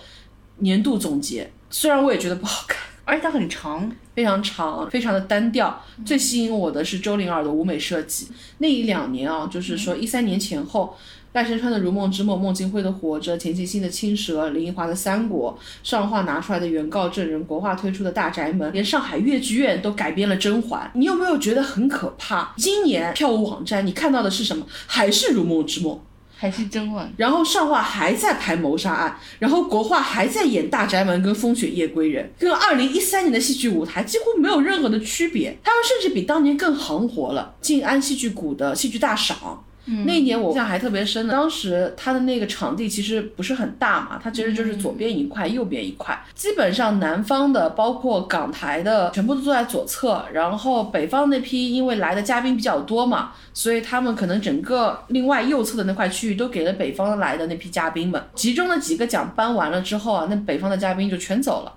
[0.58, 1.48] 年度总结。
[1.70, 5.80] 虽然我也觉得不好看，而且它很长，非常长，非常的单调。
[6.04, 8.26] 最吸引我的是周灵儿的舞美设计。
[8.58, 10.96] 那一两年啊，就是说一三年前后。
[11.36, 15.52] 赖声川的《如梦之梦》，孟京辉的《活着》，田沁鑫的《青蛇》，林奕华的《三国》，
[15.86, 20.90] 上画拿出来的原告证人，国画推出的大宅门，连上海越剧院都改编了《甄嬛》。
[20.98, 22.54] 你有没有觉得很可怕？
[22.56, 24.66] 今年票务网站你看到的是什么？
[24.86, 25.94] 还是《如梦之梦》，
[26.34, 27.04] 还是《甄嬛》？
[27.18, 35.54] 然后上画还在排谋杀案，然后国画还在演大宅门跟风雪夜归人，跟二零一三年的戏剧舞台几乎没有任何的区别。
[35.62, 37.54] 他们甚至比当年更行活了。
[37.60, 39.62] 静安戏剧谷的戏剧大赏。
[40.04, 61.72] 那一年我印象还特别深的，当时他的那个场地其实不是很大嘛，它其实就是左边一块，右边一块，基本上南方的包括港台的全部都坐在左侧，然后北方那批因为来的嘉宾比较多嘛，所以他们可能整个另外右侧的那块区域都给了北方来的那批嘉宾们，其中的几个奖颁完了之后啊，那北方的嘉宾就全走了，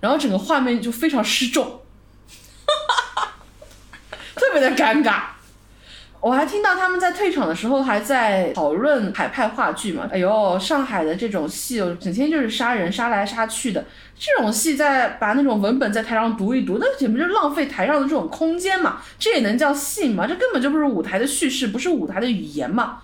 [0.00, 1.80] 然后整个画面就非常失重，
[4.36, 5.24] 特别的尴尬。
[6.22, 10.08] 我还听到他们在退场的时候还在讨论海派话剧嘛？
[10.08, 13.84] 哎呦，上海的这种戏哦，整天就是杀人杀来杀去的，
[14.16, 19.02] 这种戏在把那种文本在台上读一读，那简直就浪费台上的这种空间嘛？
[19.18, 20.24] 这也能叫戏吗？
[20.24, 23.00] 这根本就不是舞台的叙事，不是舞台的语言嘛？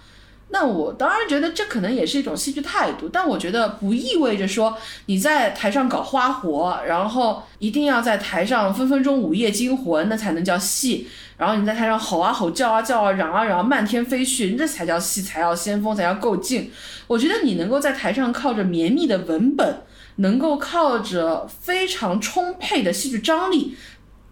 [0.51, 4.77] 那我当然觉得这可能也是一种戏剧态度，但我觉得不意味着说
[5.07, 11.07] 你在台上搞花活，然后一定要在台上分分钟午夜惊魂，那才能叫戏。
[11.37, 16.71] 然后你在台上吼啊吼叫啊叫啊嚷啊嚷漫天飞絮，这才叫戏，才要先锋，才要够劲。
[17.07, 19.83] 我觉得你能够在台上靠着绵密的文本，
[20.17, 23.77] 能够靠着非常充沛的戏剧张力，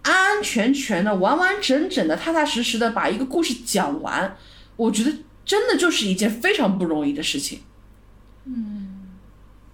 [0.01, 4.35] 安安全全的、完完整整的、踏踏实实的把一个故事讲完，
[4.75, 5.11] 我觉得
[5.47, 7.61] 真的就是一件非常不容易的事情。
[8.45, 9.07] 嗯，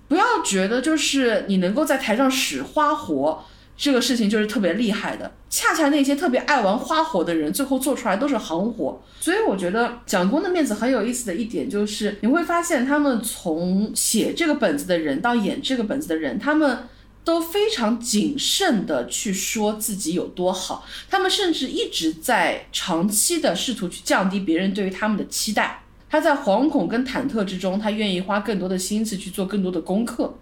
[0.07, 3.43] 不要觉得就是你能够在台上使花活。
[3.76, 9.01] 这个事情就是特别厉害的，恰恰那些特别爱玩花活的人，最后做出来都是行活。
[9.19, 16.88] 所以我觉得蒋公的面子很有意思的一点就是，你会发现他们从写这个本子的人到演这个本子的人，他们
[17.24, 25.84] 都非常谨慎的去说自己有多好，他们甚至一直在长期的试图去降低别人对于他们的期待。
[26.09, 30.38] 他在惶恐跟忐忑之中，他愿意花更多的心思去做更多的功课。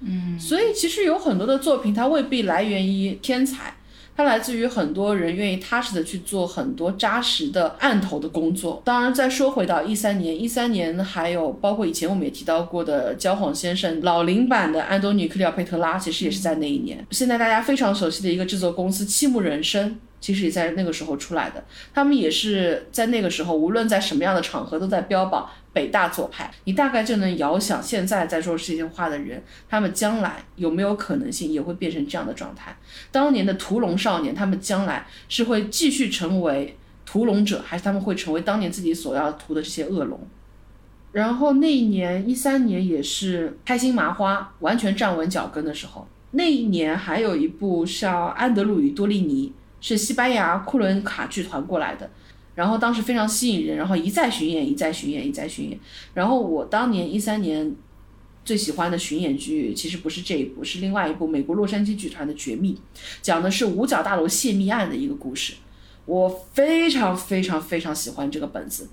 [0.00, 3.74] 嗯，所以其实有很多的作品，它未必来源于天才，
[4.16, 8.80] 它来自于很多人愿意踏实的去做很多扎实的案头的工作。
[8.84, 17.06] 当然，再说回到一三年，一三年还有包括以前我们也提到过的《焦晃先生》老龄版的安东尼·克里奥佩特拉，其实也是在那一年。
[17.10, 19.98] 现在大家非常熟悉的一个制作公司七木人生。
[20.18, 21.62] 其实也在那个时候出来的，
[21.94, 26.50] 他们也是在那个时候，无论在什么样的场合，都在标榜北大左派。
[26.64, 32.74] 你大概就能遥想，现在在说这些话的人，他们将来有没有可能性也会变成这样的状态？
[33.12, 36.74] 当年的屠龙少年，他们将来是会继续成为
[37.04, 40.18] 屠龙者，还是他们会成为当年自己所要屠的这些恶龙？
[41.12, 46.08] 然后那一年，一三年也是开心麻花完全站稳脚跟的时候。
[46.30, 49.48] 那一年还有一部像《安德鲁与多利尼》。
[49.78, 52.10] 是西班牙库伦卡剧团过来的，
[52.56, 55.78] 然后当时非常吸引人，然后一再巡演，一再巡演，一再巡演。
[56.14, 57.72] 然后我当年一三年
[58.44, 62.74] 最喜欢的巡演剧其实不是这一部，是另外一部美国洛杉矶剧团的《绝密》，
[63.22, 65.54] 讲的是五角大楼泄密案的一个故事。
[66.06, 68.88] 我非常非常非常喜欢这个本子。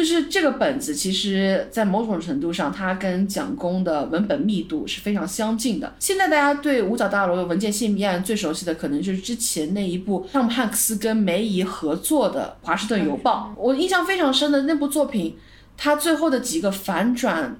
[0.00, 5.92] 就是这个本子，其实在某种程度上，它跟蒋公的文本密度是非常相近的。
[5.98, 13.52] 现在大家对五角大楼的文件泄密案最熟悉的，可能就是之前那一部汤姆汉克斯跟梅姨合作的《华盛顿邮报》。
[13.60, 15.36] 我印象非常深的那部作品，
[15.76, 17.58] 它最后的几个反转。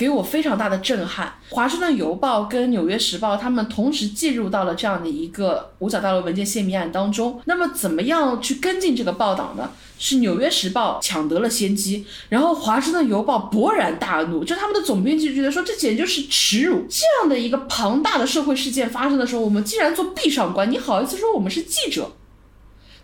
[0.00, 1.34] 给我非常大的震撼。
[1.50, 7.38] 华盛顿邮报跟纽约时报，他们同时介入到了这样的一个五角大楼文件泄密案当中。
[7.44, 9.72] 那么，怎么样去跟进这个报道呢？
[9.98, 16.86] 是纽约时报抢得了先机，然后华盛顿邮报勃然大怒，就他们的总编辑觉得说，这简直就是耻辱。
[16.88, 22.12] 这样的一个庞大的社会事件发生的时候，我们竟然做壁上观，你好意思说我们是记者？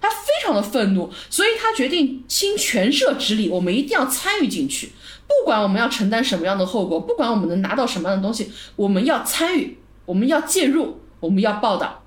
[0.01, 4.93] 他非常的愤怒，所以他决定倾全社之力，我们一定要参与进去。
[5.27, 12.03] 不管我们要承担什么样的后果，不管我们能拿到什么样的东西，我们要参与，我们要介入，我们要报道。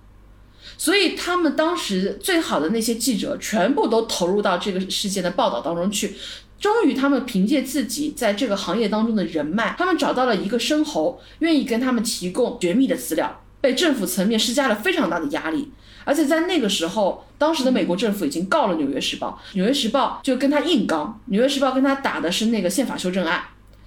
[0.78, 6.16] 所以他们当时最好的那些记者全部都投入到这个事件的报道当中去。
[6.60, 15.72] 终于，他们凭借自己在这个行业当中的人脉，他们找到了一个生喉，愿意跟他们提供绝密的资料，被政府层面施加了非常大的压力。
[16.10, 23.44] 而且在那个时候，当时的美国政府已经告了《纽约时报》，《纽约时报》就跟他硬刚，《纽约时报》跟他打的是那个宪法修正案，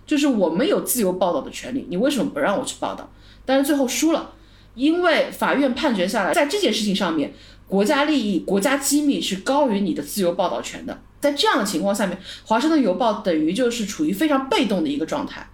[0.06, 3.10] 就是我们有自由报道的权利，你为什么不让我去报道？
[3.44, 4.30] 但是最后输了，
[4.76, 7.34] 因为法院判决下来，在这件事情上面，
[7.66, 11.02] 国家利益、国家机密是高于你的自由报道权的。
[11.18, 15.44] 在这样的情况下面，《华盛顿邮报》等于就是处于非常被动的一个状态，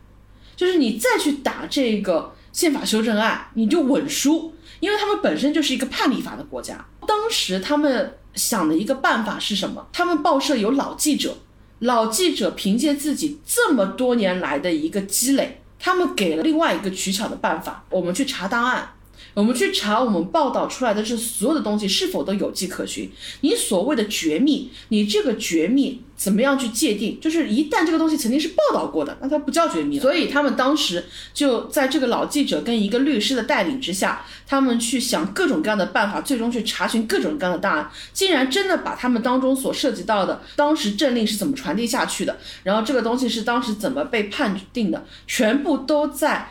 [0.55, 4.53] 就是你再去打这个宪法修正案，你就稳输。
[4.81, 9.87] 因为他们本身就是一个判例法的国家，当时他们想的一个办法是什么？
[9.93, 11.37] 他们报社有老记者，
[11.81, 18.91] 老记者凭借自己这么多年来的一个积累，他们给了另外一个取巧的办法：我们去查档案。
[19.35, 23.11] 我们去查我们报道出来的这所有的东西是否都有迹可循。
[23.43, 27.21] 你所谓的绝密，你这个绝密怎么样去界定？
[27.21, 30.01] 就是一旦这个东西曾经是报道过的，那它不叫绝密。
[30.01, 46.51] 所以他们当时就在这个老记者跟一个律师的带领之下，他们去想各种各样的办法，最终去查询各种各样的档案，竟然真的把他们当中所涉及到的当时政令是怎么传递下去的，然后这个东西是当时怎么被判定的，全部都在。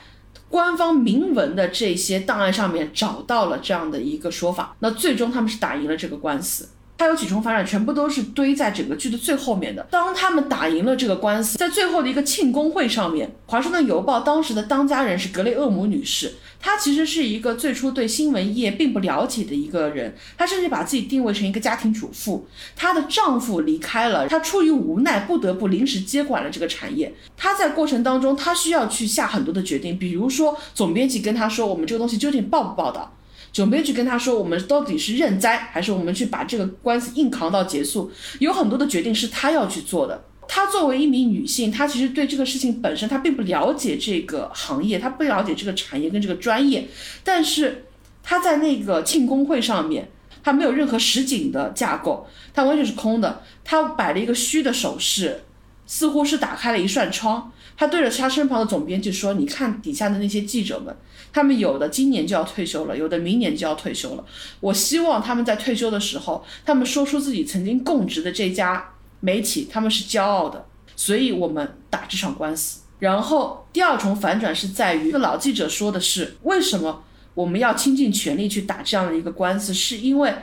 [0.50, 6.70] 官方明文的这些档案上面找到了这样的一个说法，那最终他们是打赢了这个官司。
[6.98, 9.86] 它有几重反转，全部都是堆在整个剧的最后面的。
[9.92, 16.34] 当他们打赢了这个官司，在最后的一个庆功会上面，《华盛顿邮报》当时的当家人是格雷厄姆女士。
[16.60, 22.48] 她其实是一个最初对新闻业并不了解的一个人，她甚至把自己定位成一个家庭主妇。
[22.76, 27.14] 她的丈夫离开了，她出于无奈不得不临时接管了这个产业。
[27.38, 33.14] 她在过程当中，她需要去下很多的决定，比如说总编辑跟她说，我们这个东西究竟报不报道？
[33.58, 38.12] 总编辑跟他说：“我们到底是认栽，还是我们去把这个官司硬扛到结束？
[38.38, 40.24] 有很多的决定是他要去做的。
[40.48, 46.88] 她作为一名女性，她其实对这个事情本身，她并不了解这个行业，她不了解这个产业跟这个专业。
[47.24, 47.86] 但是
[48.22, 50.08] 她在那个庆功会上面，
[50.44, 53.42] 她没有任何实景的架构，她完全是空的。
[53.64, 55.42] 她摆了一个虚的手势，
[55.88, 57.52] 似乎是打开了一扇窗。
[57.76, 60.96] 她对着她身旁的总编辑说：‘你看底下的那些记者们。’
[61.38, 64.26] 他们有的今年就要退休了，有的明年就要退休了。
[64.60, 68.84] 我希望他们在退休的时候，他们说出自己曾经供职的这家
[69.20, 70.66] 媒体，他们是骄傲的。
[70.96, 72.80] 所以我们打这场官司。
[72.98, 77.04] 然后第二重反转是在于，这个老记者说的是，为什么
[77.36, 79.72] 我们要倾尽全力去打这样的一个官司？
[79.72, 80.34] 是因为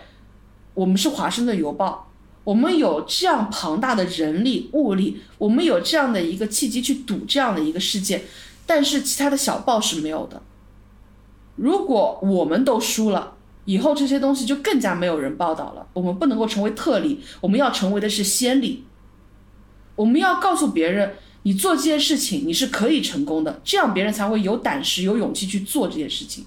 [0.74, 2.12] 我们是华盛顿邮报，
[2.45, 8.22] 我们有这样庞大的人力物力，我们有这样的一个契机去赌这样的一个事件，
[8.64, 10.40] 但是其他的小报是没有的。
[11.57, 13.34] 如果我们都输了，
[13.64, 15.86] 以后这些东西就更加没有人报道了。
[15.92, 18.84] 我们不能够成为特例，我们要成为的是先例。
[19.96, 26.46] 我们要告诉别人，你做这件事情你是可以成功的，这样别人才会有胆识、有勇气去做这件事情。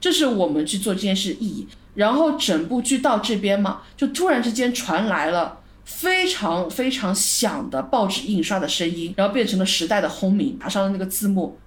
[0.00, 1.66] 这是我们去做这件事意义。
[1.94, 11.58] 然后整部剧到这边嘛，就突然之间传来了非常非常响的报纸印刷的声音，然后变成了时代的轰鸣，打上了那个字幕。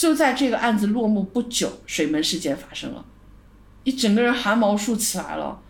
[0.00, 3.04] 就在这个案子落幕不久，水门事件发生了，
[3.84, 5.60] 你整个人汗毛竖起来了，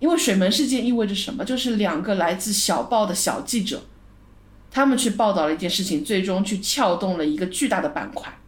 [0.00, 1.44] 因为水门事件意味着什么？
[1.44, 3.84] 就是两个来自小报的小记者，
[4.72, 8.40] 他们去报道了一件事情，最终去撬动了一个巨大的板块。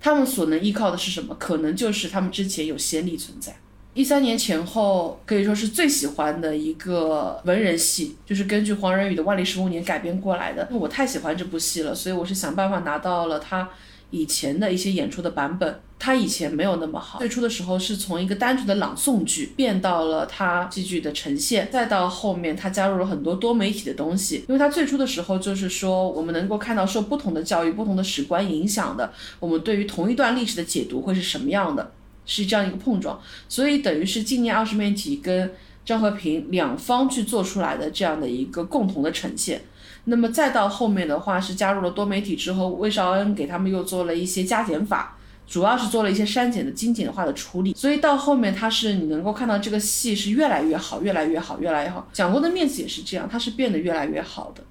[0.00, 1.34] 他们所能依靠的是什么？
[1.34, 3.54] 可能就是他们之前有先例存在。
[3.94, 10.68] 一三年前后可以说是最喜欢的一个文人戏，就是根据黄仁宇的《万历十五年》改编过来的。
[10.72, 13.68] 我太喜欢这部戏了，所以我是想办法拿到了他
[14.10, 15.80] 以前的一些演出的版本。
[15.96, 24.44] 他以前没有那么好，最初的时候是从一个单纯的朗诵剧变到了他戏剧的呈现，再到后面他加入了很多多媒体的东西。
[24.48, 31.92] 因为他最初的时候就是说，我们能够看到受不同的教育、不同的史观影响的，我们对于同一段历史的解读会是什么样的。
[32.26, 35.52] 是这样一个碰撞，所以等于是纪念二十面体跟
[35.84, 39.62] 张和平两方去做出来的这样的一个共同的呈现。
[40.06, 45.16] 那么再到后面的话，是加入了多媒体之后，魏绍恩给他们又做了一些加减法，
[45.46, 47.72] 主要是做了一些删减的精简化的处理。
[47.74, 52.06] 所以到后面，他是你能够看到这个戏是越来越好，越来越好，越来越好。
[52.12, 54.62] 蒋公的面子也是这样，他是变得越来越好的，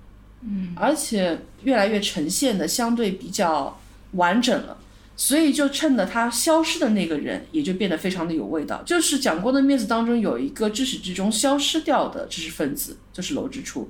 [0.41, 3.79] 嗯，而且越来越呈现的相对比较
[4.11, 4.77] 完整了。
[5.15, 8.81] 所以就趁着他消失的那个人，也就变得非常的有味道。
[8.83, 13.89] 就是蒋公的面子当中有一个至始至终消失掉的知识分子，就是娄之初。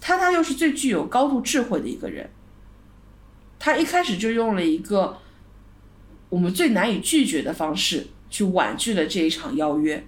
[0.00, 2.28] 他他又是最具有高度智慧的一个人。
[3.58, 5.16] 他一开始就用了一个
[6.28, 10.04] 我们最难以拒绝的方式去婉拒了这一场邀约，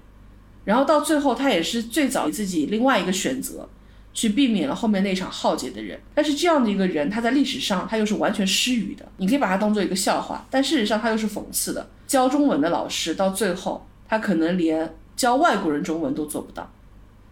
[0.64, 3.68] 然后到最后他也是最早自己另外一个选择。
[4.16, 11.86] 去避免了后面那场浩劫的人，但是这样的一个人，他在历史上他又是完全失语的，你可以把他当做一个笑话，但事实上他又是讽刺的。
[12.06, 16.72] 教中文的老师到最后，他可能连教外国人中文都做不到，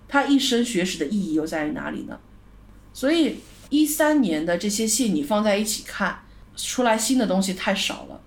[0.06, 2.20] 他一生学识的意义又在于哪里呢？
[2.92, 3.38] 所以
[3.70, 6.20] 一三年的这些戏你放在一起看，
[6.54, 8.20] 出来新的东西太少了，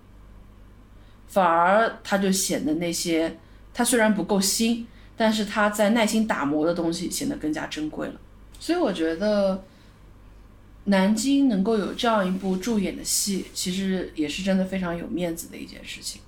[1.28, 3.38] 反而他就显得那些
[3.72, 8.16] 他虽然不够新，但是他在耐心打磨的东西显得更加珍贵了。
[8.60, 9.64] 所以我觉得，
[10.86, 16.22] 南京能够有这样一部助演的戏，其实也是真的非常有面子的一件事情。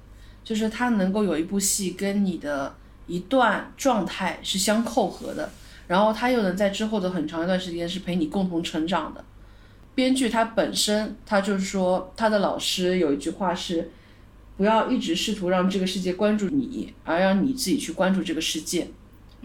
[0.43, 2.75] 就是他能够有一部戏跟你的
[3.07, 5.51] 一段状态是相扣合的，
[5.87, 9.23] 然后他又能在之后的很长一段时间是陪你共同成长的。
[9.95, 13.91] 编剧他本身，他就是说他的老师有一句话是：
[14.57, 18.87] 不要一直试图让这个世界关注你，而让你自己去关注这个世界。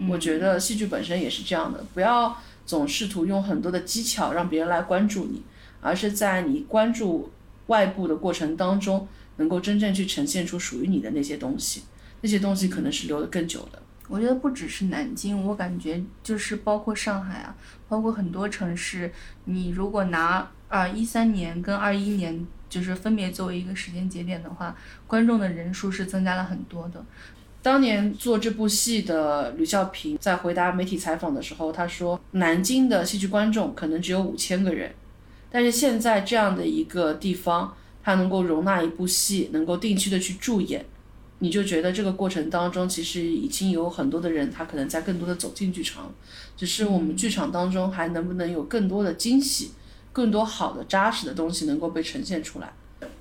[0.09, 2.35] 我觉得戏剧本身也是这样的，不要。
[2.65, 5.43] 总试图用很多的技巧让别人来关注你，
[5.81, 7.31] 而是在你关注
[7.67, 9.07] 外部的过程当中，
[9.37, 11.83] 能够真正去呈现出属于你的那些东西。
[12.21, 13.81] 那些东西可能是留得更久的。
[14.07, 17.55] 我觉得不只是南京，我感觉就是包括上海啊，
[17.87, 19.11] 包括很多城市。
[19.45, 24.75] 你如果拿二一三年跟二一年就是分别作为一个时间节点的话，
[25.07, 27.03] 观众的人数是增加了很多的。
[27.65, 34.93] 当年做这部戏的吕孝平在回答媒体采访的时候，他说：“南京的戏剧观众可能只有五千个人，
[35.49, 40.85] 但是现在这样的一个地方，它能够容纳一部戏，能够定期的去驻演，
[41.39, 46.13] 你就觉得这个过程当中，其实已经有很多的人，他可能在更多的走进剧场，
[46.55, 49.71] 只是我们剧场当中还能不能有更多的惊喜，
[50.13, 52.71] 更多好的扎实的东西能够被呈现出来，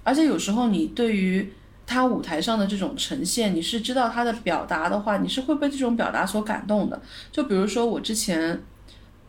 [0.03, 1.51] 而且有时候你对于。”
[1.87, 7.01] 他舞台上的这种呈现，你是知道他的表达的话，你是会被这种表达所感动的。
[7.30, 8.62] 就比如说我之前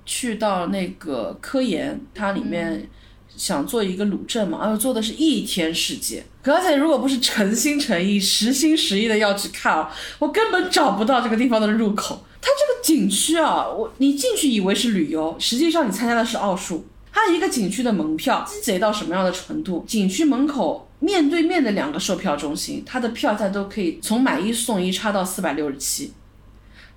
[0.06, 2.88] 去到那个科研，它里面
[3.36, 6.24] 想做一个鲁镇嘛，然后做的是一天世界。
[6.41, 12.24] 刚才如果不是诚心诚意、实心实意的要去看啊，我根本找不到这个地方的入口。
[12.39, 16.86] 它这个景区啊，我你进去以为是旅游，实际上你参加的是奥数。
[17.12, 19.84] 它一个景区的门票鸡贼到什么样的程度？
[19.88, 20.88] 景区门口。
[21.06, 26.12] 面对面的两个售票中心，它的票价都可以从买一送一差到四百六十七，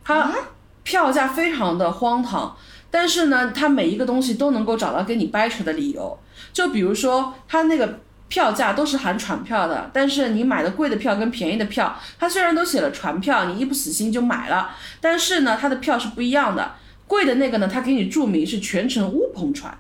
[0.02, 0.34] 它
[0.82, 2.56] 票价非常的荒唐，
[2.90, 6.18] 但是呢，它每一个东西都能够找到跟你掰扯的理由。
[6.54, 14.70] 就比如说，它那个票价都是含船票的，但是你买的贵的票跟便宜的票，它虽然都写了船票，你一不死心就买了，
[15.02, 16.72] 但是呢，它的票是不一样的。
[17.06, 19.78] 贵的那个呢，它给你注明是全程乌篷船。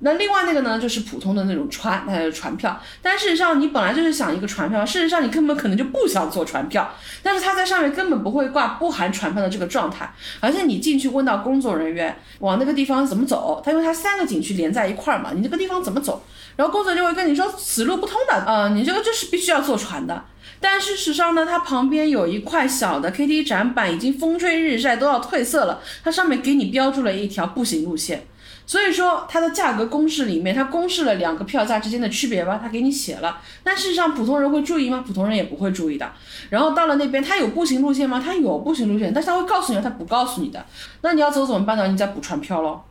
[0.00, 2.78] 那另外那个呢，就是普通的那种船，呃，船票。
[3.00, 6.92] 但事实上，你本来就是想一个船票，事实上你根本可能就不想坐船票。
[7.22, 16.22] 但是他在上面根本不会挂不含船票的这个状态，而且你进去问到工作人员往那个地方怎么走，他因为他三个景区连在一块儿嘛，你这个地方怎么走？
[16.56, 20.24] 然后工作人员会跟你说此路不通的，呃，你这个就是必须要坐船的。
[20.60, 28.26] 但事实上呢，它旁边有一块小的 K T 展板，已经风吹日晒都要褪色了，它上面给你标注了一条步行路线。
[28.66, 33.40] 所以说它的价格公式里面，它公示了两个票价之间的区别吧，它给你写了。
[33.62, 35.04] 但事实上普通人会注意吗？
[35.06, 36.10] 普通人也不会注意的。
[36.50, 38.20] 然后到了那边，它有步行路线吗？
[38.22, 40.66] 它有步行路线，但是它会告诉你，它不告诉你的。
[41.02, 41.86] 那你要走怎么办呢？
[41.86, 42.82] 你再补船票喽。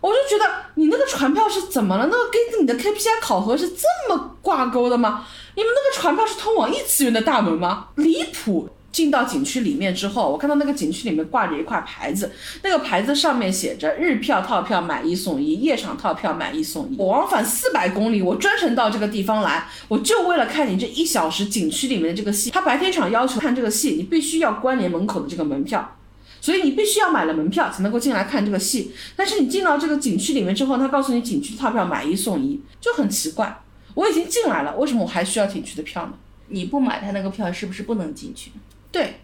[0.00, 2.06] 我就觉得你那个船票是怎么了？
[2.06, 5.26] 那个跟你的 KPI 考核是这么挂钩的吗？
[5.56, 7.88] 你们那个船票是通往异次元的大门吗？
[7.96, 8.68] 离谱！
[8.94, 12.30] 进到景区里面之后，我看到那个景区里面挂着一块牌子，
[12.62, 16.94] 那个牌子上面写着日票套票买一送一，夜场套票买一送一。
[16.96, 22.52] 我往返四百公里，我专程到这个地方来，我就为了看你这一小时景区里面的这个戏。
[22.52, 25.96] 他白天场要求看这个戏，你必须要关联门口的这个门票，
[26.40, 28.92] 所以你必须要买了门票才能够进来看这个戏。
[29.16, 33.60] 但是你进到这个景区里面之后，他告诉你景区套票买一送一，就很奇怪。
[33.94, 36.12] 我已经进来了，为什么我还需要景区的票呢？
[36.48, 38.52] 你不买他那个票，是不是不能进去？
[38.94, 39.16] 对，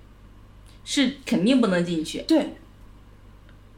[0.85, 2.23] 是肯定不能进去。
[2.23, 2.55] 对，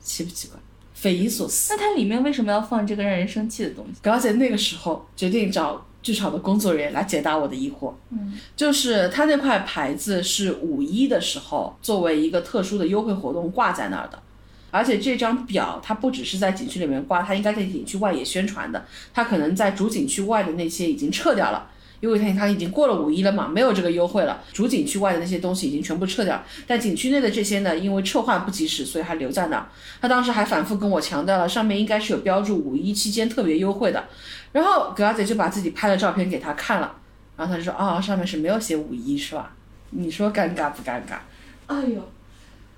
[0.01, 0.59] 奇不奇怪？
[0.95, 1.75] 匪夷所思。
[1.75, 4.01] 那它里面为什么要放这个让人生气的东西？
[4.01, 7.93] 表姐那个时候决定找剧场的工作人员来解答我的疑惑。
[8.09, 14.23] 嗯，就是他那块牌子是五一的时候作为一个特殊的优惠活动挂在那儿的，
[14.71, 18.83] 而且这张表它不只是在景区里面挂，它应该在景区外也宣传的。
[19.13, 21.69] 它可能在主景区外的那些已经撤掉了。
[22.03, 24.43] 因为它它已经过了五一了嘛，没有这个优惠了。
[24.53, 29.69] 主景区外的那些东西已经全部撤掉，但景区内的这些呢，因为撤换不及时，所以还留在那儿。
[30.01, 34.05] 他当时还反复跟我强调了，上面应该是有标注五一期间特别优惠的。
[34.51, 36.97] 然后葛小姐就把自己拍的照片给他看了，
[37.37, 39.55] 然后他就说啊，上面是没有写五一，是吧？
[39.91, 41.19] 你说尴尬不尴尬？
[41.67, 42.03] 哎呦，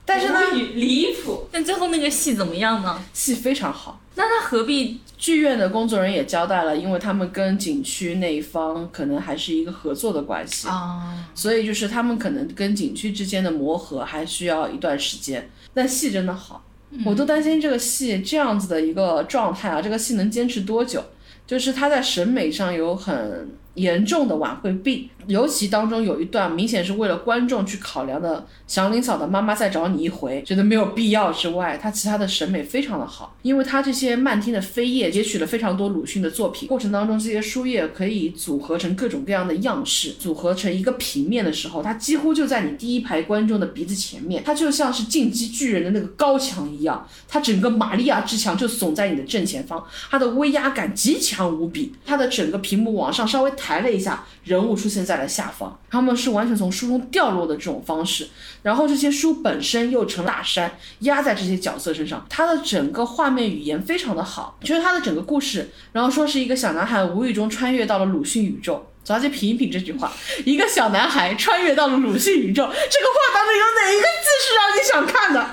[0.05, 0.39] 但是呢，
[0.75, 1.47] 离谱。
[1.51, 3.03] 但最后那个戏怎么样呢？
[3.13, 4.01] 戏非常好。
[4.15, 5.01] 那他何必？
[5.17, 15.49] 剧院的工作人员也交代了，因为他们跟景区那一方可能还是一个合作的关系啊，所以就是他们可能跟景区之间的磨合还需要一段时间。
[15.73, 16.63] 但戏真的好，
[17.07, 21.03] 我都担心这个戏这样子的一个状态啊，这个戏能坚持多久？
[21.47, 23.57] 就是他在审美上有很。
[23.75, 53.51] 严重的晚会病，尤其当中有一段明显是为了观众去考量的，祥林嫂的妈妈再找你一回，觉得没有必要之外，他其他的审美非常的好，因为他这些漫天的飞页截取了非常多鲁迅的作品，过程当中这些书页可以组合成各种各样的样式，组合成一个平面的时候，它几乎就在你第一排观众的鼻子前面，它就像是进击巨人的那个高墙一样，它整个玛利亚之墙就耸在你的正前方，它的威压感极强无比，它的整个屏幕往上稍微。
[53.65, 58.29] 抬了一下，人物出现在了下方，他们是完全从书中掉落的这种方式，
[58.63, 70.13] 然后这些书本身又成了大山压在这些角色身上，他的整个画面语言非常的好，就是他的整个故事，然后说是一个小男孩无意中穿越到了鲁迅宇宙，走下去品一品这句话，
[70.45, 75.51] 一个小男孩穿越到了鲁迅宇宙，这个话当中有哪一个字是让你想看的？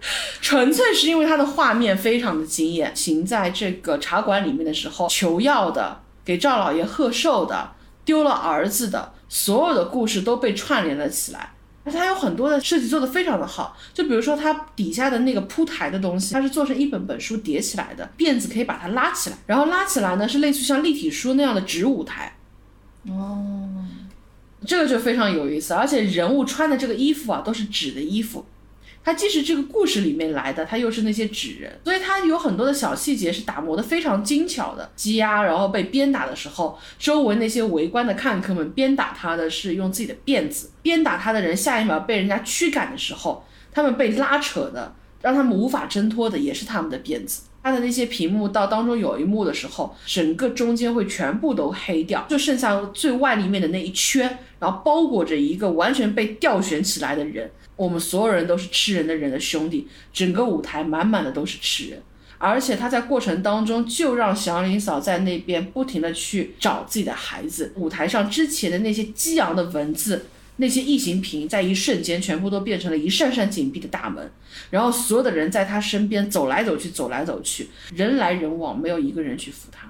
[0.40, 6.00] 纯粹是因为他的画面非常的惊艳，行在这个茶馆里面的时候求药的。
[6.26, 7.70] 给赵老爷贺寿的，
[8.04, 11.52] 丢了儿子的，所有的故事都被串联了起来。
[11.84, 22.36] 而且它有很多的设计做得非常的好，就比如说它底下的那个铺台的东西，它是做成一本本书叠起来的，辫子可以把它拉起来，然后拉起来呢是类似像立体书那样的纸舞台。
[23.08, 23.86] 哦，
[24.66, 28.44] 这个就非常有意思，而且人物穿的这个衣服啊都是纸的衣服。
[29.06, 34.90] 他既是这个故事里面来的，他又是那些纸人，所以他有很多的小细节是打磨的非常精巧的。
[34.96, 44.92] 积压然后被鞭打的时候，周围那些围观的看客们鞭打他的是用自己的辫子，鞭打他的人下一秒被人家驱赶的时候，他们被拉扯的，
[45.22, 47.42] 让他们无法挣脱的也是他们的辫子。
[47.66, 57.50] 他的那些屏幕到当中有一幕的时候，整个中间会全部都黑掉，就剩下最外立面的那一圈，然后包裹着一个完全被吊悬起来的人。
[57.74, 62.00] 我们所有人都是吃人的人的兄弟，整个舞台满满的都是吃人，
[62.38, 67.72] 而且他在过程当中就让祥林嫂在那边不停的去找自己的孩子。
[67.74, 70.26] 舞台上之前的那些激昂的文字，
[70.56, 74.30] 那些异形屏，在一瞬间全部都变成了一扇扇紧闭的大门，
[74.70, 79.88] 然后所有的人在他身边走来走去，走来走去，人来人往，没有一个人去扶他，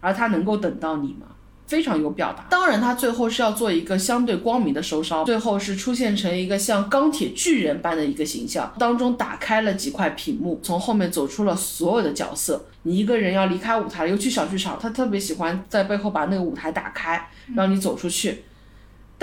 [0.00, 1.28] 而他能够等到你吗？
[1.66, 2.44] 非常有表达。
[2.50, 12.66] 当然，他最后是要做一个相对光明的收梢，最后是出现成一个像钢铁巨人般的一个形象，当中打开了几块屏幕，从后面走出了所有的角色。
[12.82, 18.42] 你一个人要离开舞台，尤其小剧场，他特别喜欢在背后把那个舞台打开，让你走出去。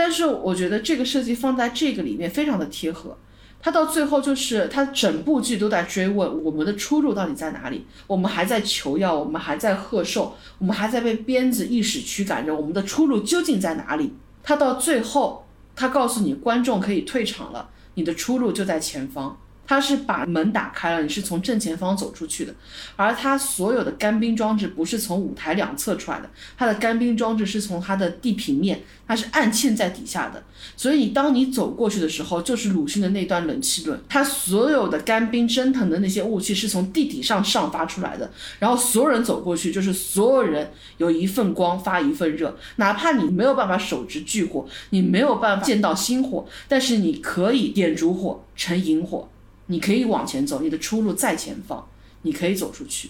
[0.03, 3.15] 但是我觉得这个设计放在这个里面非常的贴合。
[3.61, 14.15] 他到最后就是他整部剧都在追问我们的出路到底在哪里，我们还在求药，我们还在贺寿，我们还在被鞭子意识驱赶着，我们的出路究竟在哪里？
[14.41, 15.45] 他到最后，
[15.75, 19.37] 他告诉你观众可以退场了，你的出路就在前方。
[19.71, 22.53] 他是把门打开了，你是从正前方走出去的，
[22.97, 30.43] 而他所有的干冰装置不是从舞台两侧出来的，他的干冰装置是从他的地平面，它是暗嵌在底下的，
[30.75, 49.29] 所以当你走过去的时候，就是鲁迅的那段冷气论，他所有的干冰蒸腾的那些雾气是从地底上上发出来的，然后所有人走过去，就是所有人有一份光发一份热，哪怕你没有办法手执炬火，你没有办法见到星火，但是你可以点烛火成萤火。
[49.67, 51.87] 你可以往前走，你的出路在前方，
[52.23, 53.09] 你可以走出去。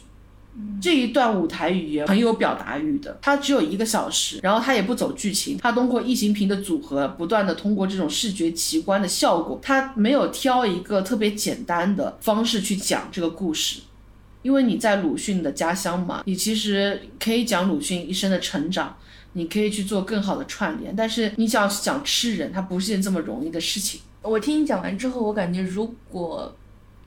[0.82, 13.80] 这一段舞台语言很有表达欲的，它只有一个小时，然后它也不走剧情，它通过异形屏的组合，不断的通过这种视觉奇观的效果，它没有挑一个特别简单的方式去讲这个故事，
[14.42, 18.98] 因为你在鲁迅的家乡嘛，你其实可以讲鲁迅一生的成长，
[19.32, 24.02] 你可以去做更好的串联，但是你想讲吃人，它不是件这么容易的事情。
[24.22, 26.54] 我听你讲完之后，我感觉如果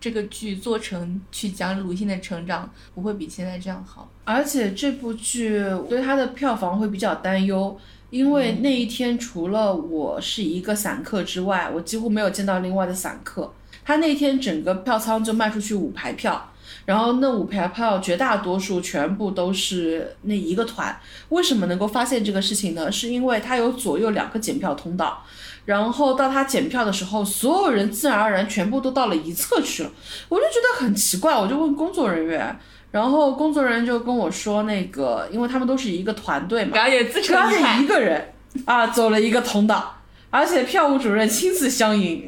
[0.01, 4.11] 这个剧做成去讲鲁迅的成长，不会比现在这样好。
[4.25, 7.79] 而且这部剧对它的票房会比较担忧，
[8.11, 13.53] 因为那一天除了我是一个散客之外，我几乎没有见到另外的散客。
[13.85, 16.51] 他那天整个票仓就卖出去五排票，
[16.87, 20.99] 然后那五排票绝大多数全部都是那一个团。
[21.29, 22.91] 为什么能够发现这个事情呢？
[22.91, 25.23] 是因为它有左右两个检票通道。
[25.65, 29.91] 然后到他检票的时候，所有人自然而然全部都到了一侧去了，
[30.29, 32.59] 我就觉得很奇怪，我就问工作人员，
[32.91, 37.37] 然后工作人员就跟我说，那个因为他们都是一个团队嘛，表演自成
[37.83, 38.31] 一个人。
[38.67, 39.97] 啊走了一个通道，
[40.31, 42.25] 而且票务主任亲自相迎。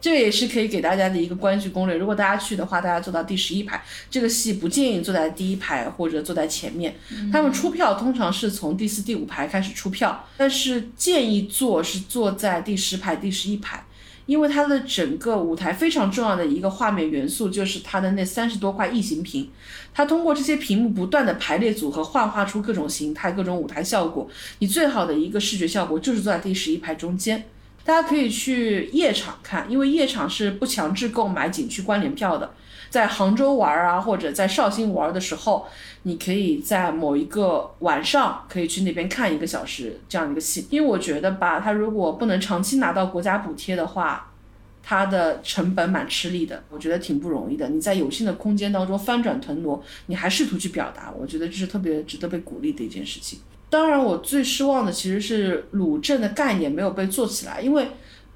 [0.00, 1.96] 这个也是可以给大家的一个观剧攻略。
[1.96, 3.82] 如果大家去的话，大家坐到第十一排。
[4.10, 6.94] 这个戏不建议坐在第一排或者坐在前面。
[7.32, 13.84] 他们出票通常是从第四、第五排开始出票，但是建议坐是坐在第十排、第十一排，
[14.26, 19.50] 因为它的整个舞台非常重要的一个画面元素就是它的那三十多块异形屏。
[19.92, 24.28] 它通过这些屏幕不断的排列组合，幻化出各种形态、各种舞台效果。
[24.60, 27.44] 你最好的一个视觉效果就是坐在第十一排中间。
[27.88, 32.52] 大家可以去夜场看，因为夜场是不强制购买景区关联票的。
[32.90, 35.66] 在杭州玩啊，或者在绍兴玩的时候，
[36.02, 40.66] 你可以在某一个晚上可以去那边看一个小时这样一个戏。
[40.68, 44.34] 因为我觉得吧，他如果不能长期拿到国家补贴的话，
[44.82, 46.62] 它的成本蛮吃力的。
[46.68, 47.70] 我觉得挺不容易的。
[47.70, 53.38] 你在有限的空间当中翻转腾挪，你还试图去表达，我觉得这是特别值得被鼓励的一件事情。
[53.70, 57.88] 当然，我最失望的其实是鲁镇的概念没有被做起来，因为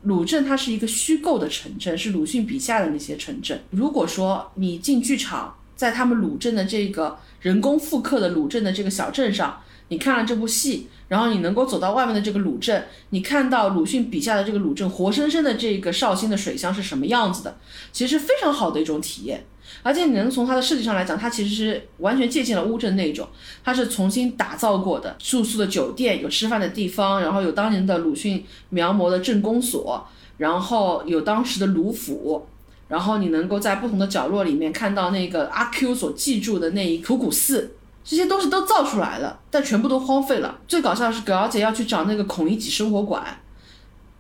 [0.03, 3.59] 鲁镇它是一个虚构的城镇，是鲁迅笔下的那些城镇。
[3.71, 17.59] 如果说你进剧场，在他们鲁镇的这个人工复刻的鲁镇的这个小镇上，你看了这部戏，然后你能够走到外面的这个鲁镇，你看到鲁迅笔下的这个鲁镇活生生的这个绍兴的水乡是什么样子的，
[17.91, 19.45] 其实非常好的一种体验。
[19.83, 23.27] 而且你能从它的设计上来讲，它其实是完全借鉴了乌镇那种，
[23.65, 30.07] 它是重新打造过的住宿的酒店，有吃饭的地方，然后有当年的鲁迅描摹的镇公所，
[30.37, 32.47] 然后有当时的鲁府，
[32.89, 40.59] 然后你能够在不同的角落里面看到那个阿 Q 所记住的那一土谷寺，这些东西都造出来了，但全部都荒废了。
[40.69, 43.41] 最搞笑的是葛小姐要去找那个孔乙己生活馆，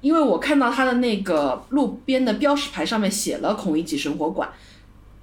[0.01, 4.49] 因为我看到他的那个路边的标识牌上面写了孔乙己生活馆。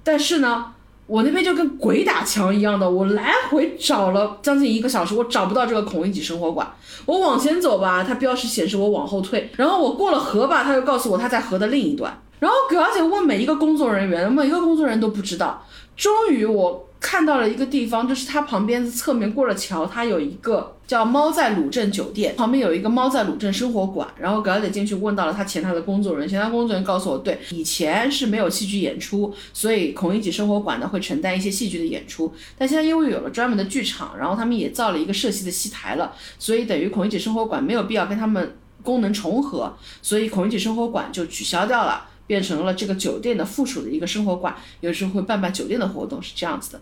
[0.02, 0.66] 但是呢，
[1.06, 6.70] 我那边就跟鬼打墙一样的，我来回找了将近一个小时，我找不到这个孔乙己生活馆。
[7.06, 12.16] 我往前走吧，它标识显示我往后退，然后我过了河吧，它又告诉我它在河的另一端。
[12.38, 15.62] 然后葛小姐问每一个工作人员，每一个工作人员都不知道。
[15.96, 24.06] 终于我看到了一个地方，就是它旁边的侧面过了桥，它有一个叫猫在鲁镇酒店，旁边有一个猫在鲁镇生活馆。
[24.18, 32.32] 然后葛小姐进去问到了他前台的工作人员，前台工作人员告诉我，对，以前是没有戏剧演出，所以孔乙己生活馆呢会承担一些戏剧的演出。
[32.58, 42.09] 但现在因为有了专门的剧场，然后他们也造了一个社戏的戏台了，所以等于孔乙己生活馆没有必要跟他们功能重合，所以孔乙己生活馆就取消掉了。
[42.30, 46.80] 变成了这个酒店的附属的一个生活馆，有时候会办办酒店的活动，是这样子的。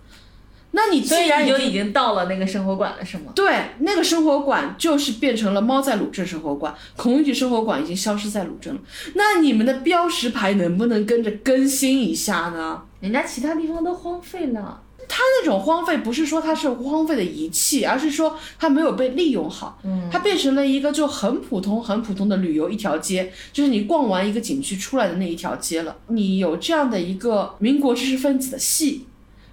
[0.73, 3.33] 那那你既然已经你就已经到了那个生活馆了，是吗？
[3.35, 8.81] 对，那个生活馆就是变成了猫在鲁镇生活馆，孔乙己生活馆已经消失在鲁镇了。
[9.15, 12.83] 那你们的标识牌能不能跟着更新一下呢？
[13.01, 14.81] 人家其他地方都荒废了。
[15.09, 25.97] 它那种荒废不是说它是荒废的遗弃，而是说它没有被利用好，嗯它变成了一个就很普通、很普通的旅游一条街，就是你逛完一个景区出来的那一条街了。
[26.09, 29.07] 你有这样的一个民国知识分子的戏，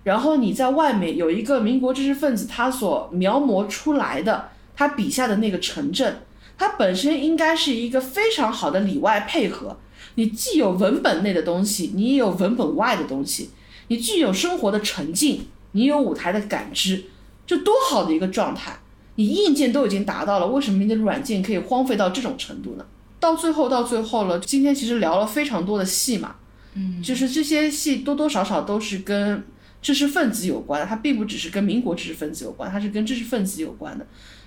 [0.03, 6.21] 然后你在外面有一个民国知识分子他所描摹出来的他笔下的那个城镇，
[6.57, 9.77] 它本身应该是一个非常好的里外配合。
[10.15, 13.49] 你既有文本内的东西，你也有文本外的东西。
[13.87, 17.03] 你具有生活的沉浸，你有舞台的感知，
[17.45, 18.79] 就多好的一个状态！
[19.15, 22.85] 你硬件都已经达到了，为什么你的软件可以荒废到这种程度呢？
[23.19, 26.35] 到最后，到最后了，今天其实聊了非常多的戏嘛，
[26.73, 29.43] 嗯，就是这些戏多多少少都是跟
[29.81, 34.05] 知识分子有关的，它并不只是跟民国知识分子有关，它是跟知识分子有关的，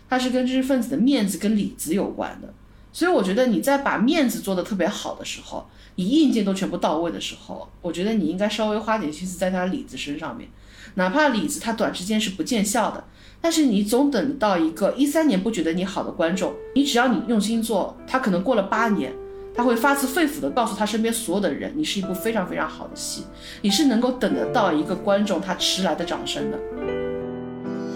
[0.08, 2.52] 它是跟知识分子的面子跟里子有关的。
[2.92, 10.48] 所以我觉得你在把面子做得特别好的时候你硬件都全部到位的时候我觉得你应该稍微花点心思在他的里子身上面
[10.94, 13.04] 哪怕里子他短时间是不见效的
[13.40, 19.12] 但是你总等到一个一三年不觉得你好的观众你只要你用心做他可能过了八年
[19.54, 23.24] 他会发自肺腑的告诉他身边所有的人你是一部非常非常好的戏
[23.62, 26.58] 你是能够等得到一个观众他迟来的掌声的。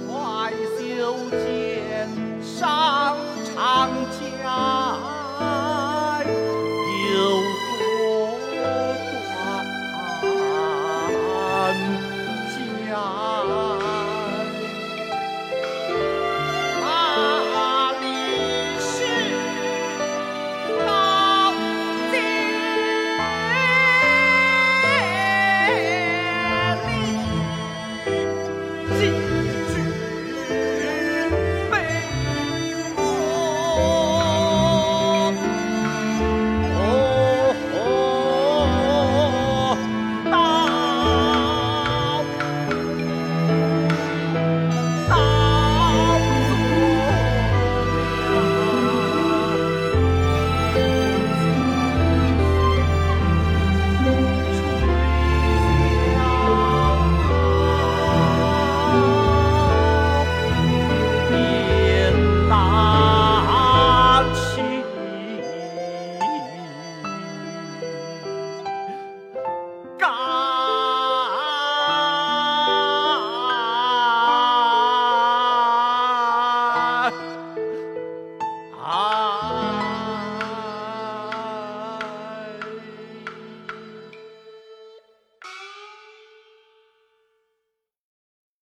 [0.09, 2.09] 怀袖剑
[2.43, 3.17] 上
[3.55, 3.89] 长